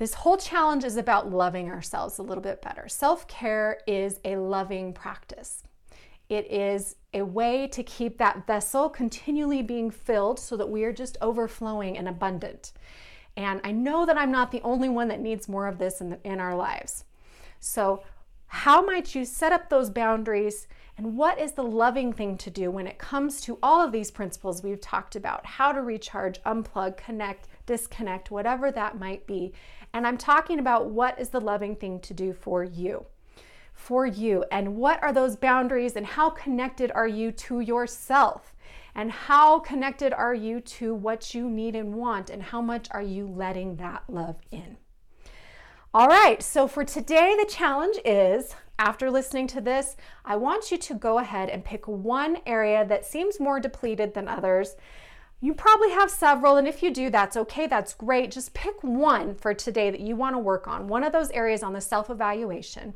This 0.01 0.15
whole 0.15 0.39
challenge 0.39 0.85
is 0.85 0.97
about 0.97 1.31
loving 1.31 1.69
ourselves 1.69 2.17
a 2.17 2.23
little 2.23 2.41
bit 2.43 2.63
better. 2.63 2.89
Self 2.89 3.29
care 3.29 3.81
is 3.87 4.19
a 4.25 4.37
loving 4.37 4.95
practice. 4.95 5.63
It 6.31 6.51
is 6.51 6.97
a 7.13 7.21
way 7.21 7.67
to 7.67 7.83
keep 7.83 8.17
that 8.17 8.47
vessel 8.47 8.89
continually 8.89 9.61
being 9.61 9.91
filled 9.91 10.39
so 10.39 10.57
that 10.57 10.71
we 10.71 10.85
are 10.85 10.93
just 10.93 11.19
overflowing 11.21 11.99
and 11.99 12.09
abundant. 12.09 12.73
And 13.37 13.61
I 13.63 13.73
know 13.73 14.07
that 14.07 14.17
I'm 14.17 14.33
not 14.33 14.53
the 14.53 14.63
only 14.63 14.89
one 14.89 15.09
that 15.09 15.21
needs 15.21 15.51
more 15.51 15.67
of 15.67 15.77
this 15.77 16.01
in, 16.01 16.09
the, 16.09 16.19
in 16.25 16.41
our 16.41 16.57
lives. 16.57 17.05
So, 17.59 18.03
how 18.47 18.81
might 18.81 19.15
you 19.15 19.27
set 19.27 19.53
up 19.53 19.69
those 19.69 19.91
boundaries? 19.91 20.67
And 20.97 21.17
what 21.17 21.39
is 21.39 21.53
the 21.53 21.63
loving 21.63 22.13
thing 22.13 22.37
to 22.39 22.51
do 22.51 22.71
when 22.71 22.87
it 22.87 22.99
comes 22.99 23.41
to 23.43 23.59
all 23.63 23.81
of 23.81 23.93
these 23.93 24.11
principles 24.11 24.63
we've 24.63 24.81
talked 24.81 25.15
about? 25.15 25.47
How 25.47 25.73
to 25.73 25.81
recharge, 25.81 26.43
unplug, 26.43 26.97
connect, 26.97 27.49
disconnect, 27.65 28.31
whatever 28.31 28.71
that 28.73 28.99
might 28.99 29.27
be. 29.27 29.53
And 29.93 30.07
I'm 30.07 30.19
talking 30.19 30.59
about 30.59 30.91
what 30.91 31.19
is 31.21 31.31
the 31.31 31.41
loving 31.41 31.77
thing 31.77 32.01
to 32.01 32.15
do 32.15 32.33
for 32.33 32.63
you. 32.63 33.07
For 33.73 34.07
you, 34.07 34.45
and 34.53 34.77
what 34.77 35.03
are 35.03 35.13
those 35.13 35.37
boundaries, 35.37 35.97
and 35.97 36.05
how 36.05 36.31
connected 36.31 36.93
are 36.93 37.09
you 37.09 37.33
to 37.33 37.61
yourself? 37.61 38.55
And 38.95 39.11
how 39.11 39.61
connected 39.61 40.13
are 40.13 40.35
you 40.35 40.61
to 40.61 40.95
what 40.95 41.35
you 41.35 41.49
need 41.49 41.75
and 41.75 41.95
want? 41.95 42.29
And 42.29 42.43
how 42.43 42.61
much 42.61 42.89
are 42.91 43.03
you 43.03 43.27
letting 43.27 43.77
that 43.77 44.03
love 44.09 44.37
in? 44.51 44.77
All 45.95 46.09
right, 46.09 46.43
so 46.43 46.69
for 46.69 46.85
today, 46.85 47.37
the 47.39 47.51
challenge 47.51 47.97
is 48.05 48.55
after 48.79 49.11
listening 49.11 49.47
to 49.49 49.61
this, 49.61 49.97
I 50.25 50.37
want 50.37 50.71
you 50.71 50.79
to 50.79 50.95
go 50.95 51.19
ahead 51.19 51.49
and 51.49 51.65
pick 51.65 51.87
one 51.89 52.39
area 52.47 52.85
that 52.87 53.05
seems 53.05 53.41
more 53.41 53.61
depleted 53.61 54.15
than 54.15 54.29
others 54.29 54.77
you 55.41 55.55
probably 55.55 55.91
have 55.91 56.11
several, 56.11 56.57
and 56.57 56.69
if 56.69 56.83
you 56.83 56.93
do, 56.93 57.09
that's 57.09 57.37
okay, 57.37 57.67
that's 57.67 57.95
great. 57.95 58.31
Just 58.31 58.53
pick 58.53 58.83
one 58.83 59.35
for 59.35 59.55
today 59.55 59.91
that 59.91 60.01
you 60.01 60.15
want 60.15 60.35
to 60.35 60.39
work 60.39 60.69
on, 60.69 60.87
one 60.87 61.03
of 61.03 61.13
those 61.13 61.31
areas 61.31 61.63
on 61.63 61.73
the 61.73 61.81
self 61.81 62.11
evaluation, 62.11 62.93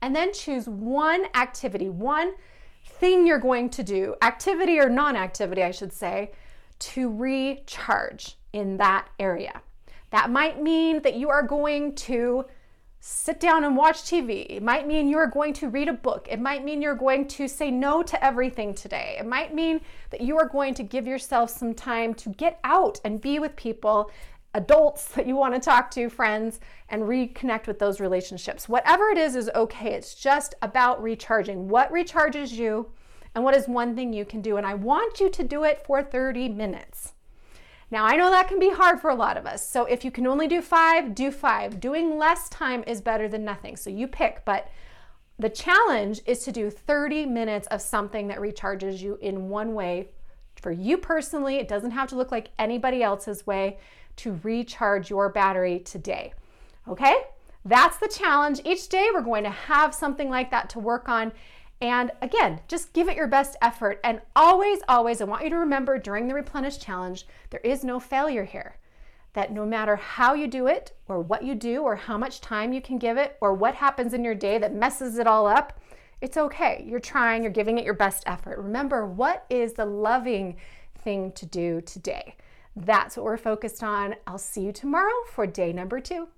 and 0.00 0.14
then 0.14 0.32
choose 0.32 0.68
one 0.68 1.26
activity, 1.34 1.88
one 1.88 2.34
thing 2.84 3.26
you're 3.26 3.38
going 3.38 3.68
to 3.70 3.82
do, 3.82 4.14
activity 4.22 4.78
or 4.78 4.88
non 4.88 5.16
activity, 5.16 5.62
I 5.62 5.72
should 5.72 5.92
say, 5.92 6.30
to 6.78 7.10
recharge 7.10 8.36
in 8.52 8.76
that 8.76 9.08
area. 9.18 9.60
That 10.10 10.30
might 10.30 10.62
mean 10.62 11.02
that 11.02 11.16
you 11.16 11.28
are 11.28 11.42
going 11.42 11.94
to 11.96 12.46
sit 13.00 13.38
down 13.38 13.64
and 13.64 13.76
watch 13.76 14.02
TV. 14.02 14.46
It 14.48 14.62
might 14.62 14.86
mean 14.86 15.08
you're 15.08 15.26
going 15.26 15.52
to 15.54 15.68
read 15.68 15.88
a 15.88 15.92
book. 15.92 16.26
It 16.30 16.40
might 16.40 16.64
mean 16.64 16.82
you're 16.82 16.94
going 16.94 17.28
to 17.28 17.46
say 17.46 17.70
no 17.70 18.02
to 18.02 18.24
everything 18.24 18.74
today. 18.74 19.16
It 19.18 19.26
might 19.26 19.54
mean 19.54 19.80
that 20.10 20.20
you 20.20 20.36
are 20.38 20.48
going 20.48 20.74
to 20.74 20.82
give 20.82 21.06
yourself 21.06 21.50
some 21.50 21.74
time 21.74 22.14
to 22.14 22.30
get 22.30 22.58
out 22.64 23.00
and 23.04 23.20
be 23.20 23.38
with 23.38 23.54
people, 23.56 24.10
adults 24.54 25.06
that 25.14 25.26
you 25.26 25.36
want 25.36 25.54
to 25.54 25.60
talk 25.60 25.90
to, 25.92 26.08
friends, 26.08 26.60
and 26.88 27.02
reconnect 27.02 27.66
with 27.66 27.78
those 27.78 28.00
relationships. 28.00 28.68
Whatever 28.68 29.10
it 29.10 29.18
is, 29.18 29.36
is 29.36 29.50
okay. 29.54 29.92
It's 29.92 30.14
just 30.14 30.54
about 30.62 31.02
recharging. 31.02 31.68
What 31.68 31.92
recharges 31.92 32.52
you, 32.52 32.90
and 33.34 33.44
what 33.44 33.54
is 33.54 33.68
one 33.68 33.94
thing 33.94 34.12
you 34.12 34.24
can 34.24 34.40
do? 34.40 34.56
And 34.56 34.66
I 34.66 34.74
want 34.74 35.20
you 35.20 35.30
to 35.30 35.44
do 35.44 35.64
it 35.64 35.84
for 35.86 36.02
30 36.02 36.48
minutes. 36.48 37.12
Now, 37.90 38.04
I 38.04 38.16
know 38.16 38.30
that 38.30 38.48
can 38.48 38.58
be 38.58 38.70
hard 38.70 39.00
for 39.00 39.10
a 39.10 39.14
lot 39.14 39.36
of 39.36 39.46
us. 39.46 39.66
So 39.66 39.84
if 39.84 40.04
you 40.04 40.10
can 40.10 40.26
only 40.26 40.46
do 40.46 40.60
five, 40.60 41.14
do 41.14 41.30
five. 41.30 41.80
Doing 41.80 42.18
less 42.18 42.48
time 42.50 42.84
is 42.86 43.00
better 43.00 43.28
than 43.28 43.44
nothing. 43.44 43.76
So 43.76 43.88
you 43.88 44.06
pick, 44.06 44.44
but 44.44 44.68
the 45.38 45.48
challenge 45.48 46.20
is 46.26 46.44
to 46.44 46.52
do 46.52 46.68
30 46.68 47.26
minutes 47.26 47.66
of 47.68 47.80
something 47.80 48.28
that 48.28 48.38
recharges 48.38 49.00
you 49.00 49.18
in 49.22 49.48
one 49.48 49.72
way 49.72 50.08
for 50.60 50.72
you 50.72 50.98
personally. 50.98 51.56
It 51.56 51.68
doesn't 51.68 51.92
have 51.92 52.08
to 52.08 52.16
look 52.16 52.32
like 52.32 52.50
anybody 52.58 53.02
else's 53.02 53.46
way 53.46 53.78
to 54.16 54.38
recharge 54.42 55.08
your 55.08 55.28
battery 55.28 55.78
today. 55.80 56.34
Okay? 56.88 57.16
That's 57.64 57.98
the 57.98 58.08
challenge. 58.08 58.60
Each 58.64 58.88
day 58.88 59.08
we're 59.12 59.22
going 59.22 59.44
to 59.44 59.50
have 59.50 59.94
something 59.94 60.28
like 60.28 60.50
that 60.50 60.68
to 60.70 60.78
work 60.78 61.08
on. 61.08 61.32
And 61.80 62.10
again, 62.20 62.60
just 62.66 62.92
give 62.92 63.08
it 63.08 63.16
your 63.16 63.28
best 63.28 63.56
effort. 63.62 64.00
And 64.02 64.20
always, 64.34 64.80
always, 64.88 65.20
I 65.20 65.24
want 65.24 65.44
you 65.44 65.50
to 65.50 65.58
remember 65.58 65.98
during 65.98 66.26
the 66.26 66.34
Replenish 66.34 66.78
Challenge, 66.78 67.26
there 67.50 67.60
is 67.60 67.84
no 67.84 68.00
failure 68.00 68.44
here. 68.44 68.76
That 69.34 69.52
no 69.52 69.64
matter 69.64 69.94
how 69.94 70.34
you 70.34 70.48
do 70.48 70.66
it, 70.66 70.92
or 71.06 71.20
what 71.20 71.44
you 71.44 71.54
do, 71.54 71.82
or 71.82 71.94
how 71.94 72.18
much 72.18 72.40
time 72.40 72.72
you 72.72 72.80
can 72.80 72.98
give 72.98 73.16
it, 73.16 73.36
or 73.40 73.54
what 73.54 73.74
happens 73.76 74.12
in 74.12 74.24
your 74.24 74.34
day 74.34 74.58
that 74.58 74.74
messes 74.74 75.18
it 75.18 75.26
all 75.26 75.46
up, 75.46 75.80
it's 76.20 76.36
okay. 76.36 76.84
You're 76.88 76.98
trying, 76.98 77.42
you're 77.42 77.52
giving 77.52 77.78
it 77.78 77.84
your 77.84 77.94
best 77.94 78.24
effort. 78.26 78.58
Remember, 78.58 79.06
what 79.06 79.46
is 79.48 79.74
the 79.74 79.84
loving 79.84 80.56
thing 80.96 81.30
to 81.32 81.46
do 81.46 81.80
today? 81.82 82.34
That's 82.74 83.16
what 83.16 83.24
we're 83.24 83.36
focused 83.36 83.84
on. 83.84 84.16
I'll 84.26 84.38
see 84.38 84.62
you 84.62 84.72
tomorrow 84.72 85.14
for 85.30 85.46
day 85.46 85.72
number 85.72 86.00
two. 86.00 86.28